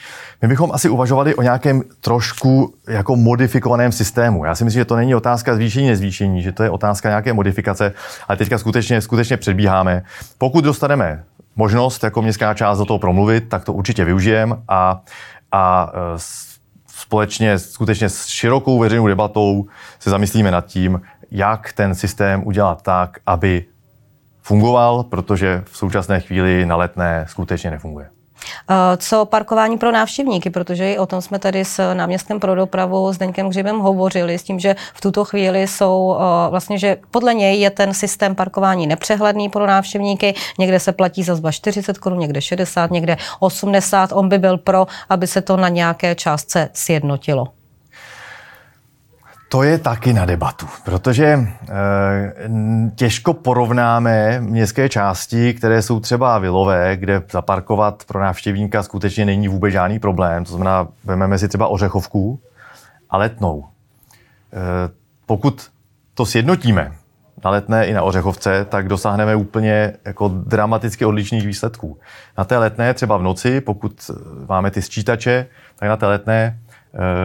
My 0.42 0.48
bychom 0.48 0.72
asi 0.72 0.88
uvažovali 0.88 1.34
o 1.34 1.42
nějakém 1.42 1.82
trošku 2.00 2.74
jako 2.88 3.16
modifikovaném 3.16 3.92
systému. 3.92 4.44
Já 4.44 4.54
si 4.54 4.64
myslím, 4.64 4.80
že 4.80 4.84
to 4.84 4.96
není 4.96 5.14
otázka 5.14 5.54
zvýšení, 5.54 5.88
nezvýšení, 5.88 6.42
že 6.42 6.52
to 6.52 6.62
je 6.62 6.70
otázka 6.70 7.08
nějaké 7.08 7.32
modifikace, 7.32 7.92
ale 8.28 8.38
teďka 8.38 8.58
skutečně, 8.58 9.00
skutečně 9.00 9.36
předbíháme. 9.36 10.02
Pokud 10.38 10.64
dostaneme 10.64 11.24
možnost 11.56 12.04
jako 12.04 12.22
městská 12.22 12.54
část 12.54 12.78
do 12.78 12.84
toho 12.84 12.98
promluvit, 12.98 13.48
tak 13.48 13.64
to 13.64 13.72
určitě 13.72 14.04
využijeme 14.04 14.56
a, 14.68 15.02
a 15.52 15.92
e, 15.94 16.18
společně 16.86 17.58
skutečně 17.58 18.08
s 18.08 18.26
širokou 18.26 18.78
veřejnou 18.78 19.06
debatou 19.06 19.66
se 19.98 20.10
zamyslíme 20.10 20.50
nad 20.50 20.66
tím, 20.66 21.00
jak 21.30 21.72
ten 21.72 21.94
systém 21.94 22.46
udělat 22.46 22.82
tak, 22.82 23.18
aby 23.26 23.64
fungoval, 24.42 25.02
protože 25.02 25.62
v 25.66 25.76
současné 25.76 26.20
chvíli 26.20 26.66
na 26.66 26.76
letné 26.76 27.24
skutečně 27.28 27.70
nefunguje. 27.70 28.13
Eh, 28.70 28.96
co 28.96 29.24
parkování 29.24 29.78
pro 29.78 29.92
návštěvníky, 29.92 30.50
protože 30.50 30.92
i 30.92 30.98
o 30.98 31.06
tom 31.06 31.22
jsme 31.22 31.38
tady 31.38 31.64
s 31.64 31.94
náměstkem 31.94 32.40
pro 32.40 32.54
dopravu 32.54 33.12
s 33.12 33.18
Deňkem 33.18 33.48
Hřibem 33.48 33.78
hovořili, 33.78 34.38
s 34.38 34.42
tím, 34.42 34.60
že 34.60 34.76
v 34.94 35.00
tuto 35.00 35.24
chvíli 35.24 35.66
jsou 35.66 36.16
eh, 36.16 36.50
vlastně, 36.50 36.78
že 36.78 36.96
podle 37.10 37.34
něj 37.34 37.60
je 37.60 37.70
ten 37.70 37.94
systém 37.94 38.34
parkování 38.34 38.86
nepřehledný 38.86 39.48
pro 39.48 39.66
návštěvníky. 39.66 40.34
Někde 40.58 40.80
se 40.80 40.92
platí 40.92 41.22
za 41.22 41.34
zba 41.34 41.52
40 41.52 41.98
korun, 41.98 42.18
někde 42.18 42.40
60, 42.40 42.90
někde 42.90 43.16
80. 43.40 44.12
On 44.12 44.28
by 44.28 44.38
byl 44.38 44.58
pro, 44.58 44.86
aby 45.08 45.26
se 45.26 45.42
to 45.42 45.56
na 45.56 45.68
nějaké 45.68 46.14
částce 46.14 46.68
sjednotilo. 46.72 47.63
To 49.54 49.62
je 49.62 49.78
taky 49.78 50.12
na 50.12 50.24
debatu, 50.24 50.66
protože 50.84 51.24
e, 51.26 51.46
těžko 52.96 53.34
porovnáme 53.34 54.40
městské 54.40 54.88
části, 54.88 55.54
které 55.54 55.82
jsou 55.82 56.00
třeba 56.00 56.38
vilové, 56.38 56.96
kde 56.96 57.22
zaparkovat 57.30 58.04
pro 58.06 58.20
návštěvníka 58.20 58.82
skutečně 58.82 59.24
není 59.24 59.48
vůbec 59.48 59.72
žádný 59.72 59.98
problém. 59.98 60.44
To 60.44 60.50
znamená, 60.50 60.88
vezmeme 61.04 61.38
si 61.38 61.48
třeba 61.48 61.66
Ořechovku 61.66 62.40
a 63.10 63.16
Letnou. 63.16 63.64
E, 63.64 63.66
pokud 65.26 65.70
to 66.14 66.26
sjednotíme 66.26 66.92
na 67.44 67.50
Letné 67.50 67.86
i 67.86 67.92
na 67.92 68.02
Ořechovce, 68.02 68.64
tak 68.64 68.88
dosáhneme 68.88 69.36
úplně 69.36 69.92
jako 70.04 70.28
dramaticky 70.28 71.04
odlišných 71.04 71.46
výsledků. 71.46 71.98
Na 72.38 72.44
té 72.44 72.58
Letné 72.58 72.94
třeba 72.94 73.16
v 73.16 73.22
noci, 73.22 73.60
pokud 73.60 74.10
máme 74.48 74.70
ty 74.70 74.82
sčítače, 74.82 75.46
tak 75.76 75.88
na 75.88 75.96
té 75.96 76.06
Letné 76.06 76.58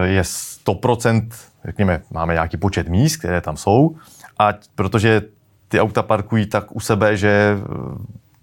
je 0.04 0.22
100% 0.22 1.28
řekněme, 1.64 2.00
máme 2.10 2.32
nějaký 2.32 2.56
počet 2.56 2.88
míst, 2.88 3.16
které 3.16 3.40
tam 3.40 3.56
jsou, 3.56 3.96
a 4.38 4.52
protože 4.74 5.22
ty 5.68 5.80
auta 5.80 6.02
parkují 6.02 6.46
tak 6.46 6.76
u 6.76 6.80
sebe, 6.80 7.16
že 7.16 7.56
eh, 7.56 7.66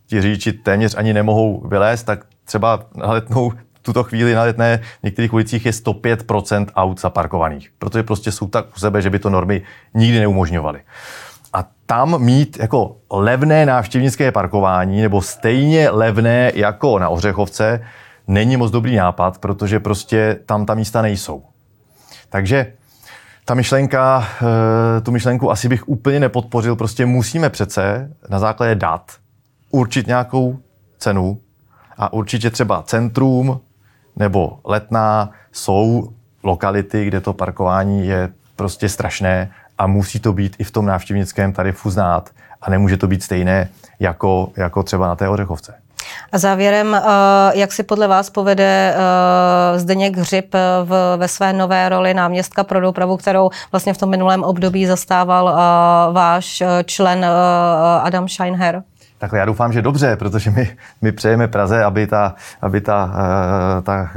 ti 0.07 0.21
řidiči 0.21 0.53
téměř 0.53 0.95
ani 0.97 1.13
nemohou 1.13 1.67
vylézt, 1.67 2.05
tak 2.05 2.25
třeba 2.45 2.85
na 2.95 3.11
letnou 3.11 3.53
tuto 3.81 4.03
chvíli 4.03 4.33
na 4.33 4.43
letné 4.43 4.77
v 4.99 5.03
některých 5.03 5.33
ulicích 5.33 5.65
je 5.65 5.71
105% 5.71 6.65
aut 6.75 7.01
zaparkovaných, 7.01 7.71
protože 7.79 8.03
prostě 8.03 8.31
jsou 8.31 8.47
tak 8.47 8.65
u 8.75 8.79
sebe, 8.79 9.01
že 9.01 9.09
by 9.09 9.19
to 9.19 9.29
normy 9.29 9.61
nikdy 9.93 10.19
neumožňovaly. 10.19 10.79
A 11.53 11.65
tam 11.85 12.21
mít 12.23 12.57
jako 12.59 12.95
levné 13.11 13.65
návštěvnické 13.65 14.31
parkování 14.31 15.01
nebo 15.01 15.21
stejně 15.21 15.89
levné 15.89 16.51
jako 16.55 16.99
na 16.99 17.09
Ořechovce 17.09 17.83
není 18.27 18.57
moc 18.57 18.71
dobrý 18.71 18.95
nápad, 18.95 19.37
protože 19.37 19.79
prostě 19.79 20.39
tam 20.45 20.65
ta 20.65 20.73
místa 20.73 21.01
nejsou. 21.01 21.43
Takže 22.29 22.73
ta 23.45 23.53
myšlenka, 23.53 24.27
eh, 24.97 25.01
tu 25.01 25.11
myšlenku 25.11 25.51
asi 25.51 25.69
bych 25.69 25.89
úplně 25.89 26.19
nepodpořil. 26.19 26.75
Prostě 26.75 27.05
musíme 27.05 27.49
přece 27.49 28.11
na 28.29 28.39
základě 28.39 28.75
dat 28.75 29.11
určit 29.71 30.07
nějakou 30.07 30.59
cenu 30.97 31.39
a 31.97 32.13
určitě 32.13 32.49
třeba 32.49 32.83
centrum 32.83 33.59
nebo 34.15 34.59
letná 34.65 35.31
jsou 35.51 36.13
lokality, 36.43 37.05
kde 37.05 37.21
to 37.21 37.33
parkování 37.33 38.07
je 38.07 38.29
prostě 38.55 38.89
strašné 38.89 39.51
a 39.77 39.87
musí 39.87 40.19
to 40.19 40.33
být 40.33 40.55
i 40.59 40.63
v 40.63 40.71
tom 40.71 40.85
návštěvnickém 40.85 41.53
tarifu 41.53 41.89
znát 41.89 42.29
a 42.61 42.69
nemůže 42.69 42.97
to 42.97 43.07
být 43.07 43.23
stejné 43.23 43.69
jako, 43.99 44.51
jako 44.57 44.83
třeba 44.83 45.07
na 45.07 45.15
té 45.15 45.29
Ořechovce. 45.29 45.86
A 46.31 46.37
závěrem, 46.37 46.95
eh, 46.95 47.01
jak 47.53 47.71
si 47.71 47.83
podle 47.83 48.07
vás 48.07 48.29
povede 48.29 48.95
eh, 48.95 49.79
Zdeněk 49.79 50.17
Hřib 50.17 50.55
eh, 50.55 50.59
v, 50.83 51.17
ve 51.17 51.27
své 51.27 51.53
nové 51.53 51.89
roli 51.89 52.13
náměstka 52.13 52.63
pro 52.63 52.81
dopravu, 52.81 53.17
kterou 53.17 53.49
vlastně 53.71 53.93
v 53.93 53.97
tom 53.97 54.09
minulém 54.09 54.43
období 54.43 54.85
zastával 54.85 55.45
váš 56.13 56.63
člen 56.85 57.25
Adam 58.03 58.27
Scheinher? 58.27 58.83
Tak 59.17 59.31
já 59.33 59.45
doufám, 59.45 59.73
že 59.73 59.81
dobře, 59.81 60.15
protože 60.15 60.51
my, 60.51 60.77
my 61.01 61.11
přejeme 61.11 61.47
Praze, 61.47 61.83
aby 61.83 62.07
ta, 62.07 62.35
aby 62.61 62.81
ta, 62.81 63.11
ta 63.83 64.09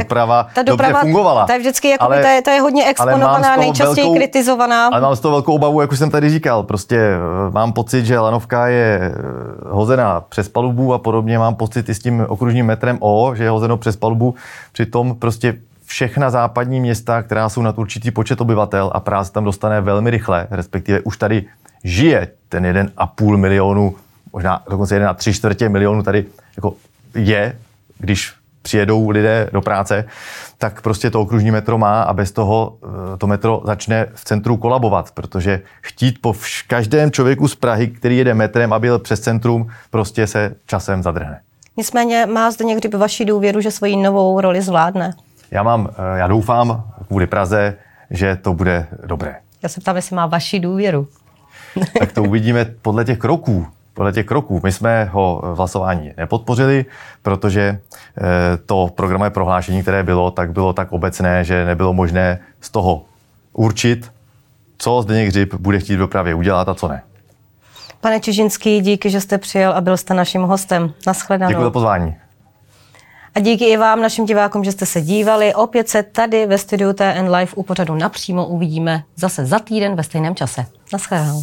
doprava, 0.00 0.46
ta 0.54 0.62
doprava 0.62 0.92
dobře 0.92 1.00
fungovala. 1.00 1.46
Ta 1.46 1.52
je 1.52 1.58
vždycky 1.58 1.88
jako 1.88 2.04
ale, 2.04 2.22
ta 2.22 2.30
je, 2.30 2.42
ta 2.42 2.52
je 2.52 2.60
hodně 2.60 2.86
exponovaná, 2.86 3.56
nejčastěji 3.56 4.04
velkou, 4.04 4.16
kritizovaná. 4.16 4.86
Ale 4.86 5.00
mám 5.00 5.16
z 5.16 5.20
toho 5.20 5.32
velkou 5.32 5.54
obavu, 5.54 5.80
jak 5.80 5.92
už 5.92 5.98
jsem 5.98 6.10
tady 6.10 6.30
říkal. 6.30 6.62
Prostě 6.62 6.96
eh, 6.96 7.50
mám 7.50 7.72
pocit, 7.72 8.06
že 8.06 8.18
lanovka 8.18 8.66
je 8.66 9.00
eh, 9.00 9.12
hozená 9.68 10.20
přes 10.20 10.48
palubu 10.48 10.94
a 10.94 10.98
podobně 10.98 11.38
mám 11.38 11.54
pocit 11.54 11.88
i 11.88 11.94
s 11.94 11.98
tím 11.98 12.26
okružním 12.28 12.66
metrem 12.66 12.98
O, 13.00 13.34
že 13.34 13.44
je 13.44 13.50
hozeno 13.50 13.76
přes 13.76 13.96
palubu. 13.96 14.34
Přitom 14.72 15.14
prostě 15.14 15.54
všechna 15.86 16.30
západní 16.30 16.80
města, 16.80 17.22
která 17.22 17.48
jsou 17.48 17.62
nad 17.62 17.78
určitý 17.78 18.10
počet 18.10 18.40
obyvatel 18.40 18.90
a 18.94 19.00
práce 19.00 19.32
tam 19.32 19.44
dostane 19.44 19.80
velmi 19.80 20.10
rychle, 20.10 20.46
respektive 20.50 21.00
už 21.00 21.16
tady 21.16 21.44
žije 21.84 22.28
ten 22.48 22.64
jeden 22.64 22.90
a 22.96 23.06
půl 23.06 23.36
milionu, 23.36 23.94
možná 24.32 24.62
dokonce 24.70 24.94
jeden 24.94 25.08
a 25.08 25.14
tři 25.14 25.32
čtvrtě 25.32 25.68
milionu 25.68 26.02
tady 26.02 26.24
jako 26.56 26.74
je, 27.14 27.58
když 27.98 28.32
přijedou 28.64 29.10
lidé 29.10 29.48
do 29.52 29.60
práce, 29.60 30.04
tak 30.58 30.82
prostě 30.82 31.10
to 31.10 31.20
okružní 31.20 31.50
metro 31.50 31.78
má 31.78 32.02
a 32.02 32.12
bez 32.12 32.32
toho 32.32 32.76
eh, 33.14 33.16
to 33.18 33.26
metro 33.26 33.62
začne 33.64 34.06
v 34.14 34.24
centru 34.24 34.56
kolabovat, 34.56 35.10
protože 35.10 35.60
chtít 35.82 36.18
po 36.20 36.32
vš- 36.32 36.64
každém 36.66 37.10
člověku 37.10 37.48
z 37.48 37.54
Prahy, 37.54 37.86
který 37.88 38.16
jede 38.16 38.34
metrem, 38.34 38.72
aby 38.72 38.86
jel 38.86 38.98
přes 38.98 39.20
centrum, 39.20 39.68
prostě 39.90 40.26
se 40.26 40.54
časem 40.66 41.02
zadrhne. 41.02 41.40
Nicméně 41.76 42.26
má 42.26 42.50
zde 42.50 42.64
někdy 42.64 42.88
vaši 42.88 43.24
důvěru, 43.24 43.60
že 43.60 43.70
svoji 43.70 43.96
novou 43.96 44.40
roli 44.40 44.62
zvládne? 44.62 45.14
Já 45.50 45.62
mám, 45.62 45.88
eh, 45.90 46.18
já 46.18 46.26
doufám 46.26 46.84
kvůli 47.06 47.26
Praze, 47.26 47.74
že 48.10 48.36
to 48.36 48.54
bude 48.54 48.86
dobré. 49.06 49.36
Já 49.62 49.68
se 49.68 49.80
ptám, 49.80 49.96
jestli 49.96 50.16
má 50.16 50.26
vaši 50.26 50.60
důvěru. 50.60 51.08
tak 51.98 52.12
to 52.12 52.22
uvidíme 52.22 52.64
podle 52.64 53.04
těch 53.04 53.18
kroků. 53.18 53.66
Podle 53.94 54.12
těch 54.12 54.26
kroků. 54.26 54.60
My 54.64 54.72
jsme 54.72 55.04
ho 55.04 55.42
v 55.54 55.56
hlasování 55.56 56.12
nepodpořili, 56.16 56.84
protože 57.22 57.62
eh, 57.62 58.22
to 58.66 58.90
programové 58.94 59.30
prohlášení, 59.30 59.82
které 59.82 60.02
bylo, 60.02 60.30
tak 60.30 60.52
bylo 60.52 60.72
tak 60.72 60.92
obecné, 60.92 61.44
že 61.44 61.64
nebylo 61.64 61.92
možné 61.92 62.40
z 62.60 62.70
toho 62.70 63.02
určit, 63.52 64.12
co 64.78 65.02
Zdeněk 65.02 65.28
Hřib 65.28 65.54
bude 65.54 65.78
chtít 65.78 65.94
v 65.94 65.98
dopravě 65.98 66.34
udělat 66.34 66.68
a 66.68 66.74
co 66.74 66.88
ne. 66.88 67.02
Pane 68.00 68.20
Čižinský, 68.20 68.80
díky, 68.80 69.10
že 69.10 69.20
jste 69.20 69.38
přijel 69.38 69.72
a 69.72 69.80
byl 69.80 69.96
jste 69.96 70.14
naším 70.14 70.42
hostem. 70.42 70.92
Naschledanou. 71.06 71.50
Děkuji 71.50 71.64
za 71.64 71.70
pozvání. 71.70 72.16
A 73.34 73.40
díky 73.40 73.64
i 73.64 73.76
vám, 73.76 74.02
našim 74.02 74.24
divákům, 74.24 74.64
že 74.64 74.72
jste 74.72 74.86
se 74.86 75.00
dívali. 75.00 75.54
Opět 75.54 75.88
se 75.88 76.02
tady 76.02 76.46
ve 76.46 76.58
studiu 76.58 76.92
TN 76.92 77.28
Live 77.30 77.52
u 77.54 77.62
pořadu 77.62 77.94
napřímo 77.94 78.46
uvidíme 78.46 79.02
zase 79.16 79.46
za 79.46 79.58
týden 79.58 79.96
ve 79.96 80.02
stejném 80.02 80.34
čase. 80.34 80.66
Naschledanou. 80.92 81.42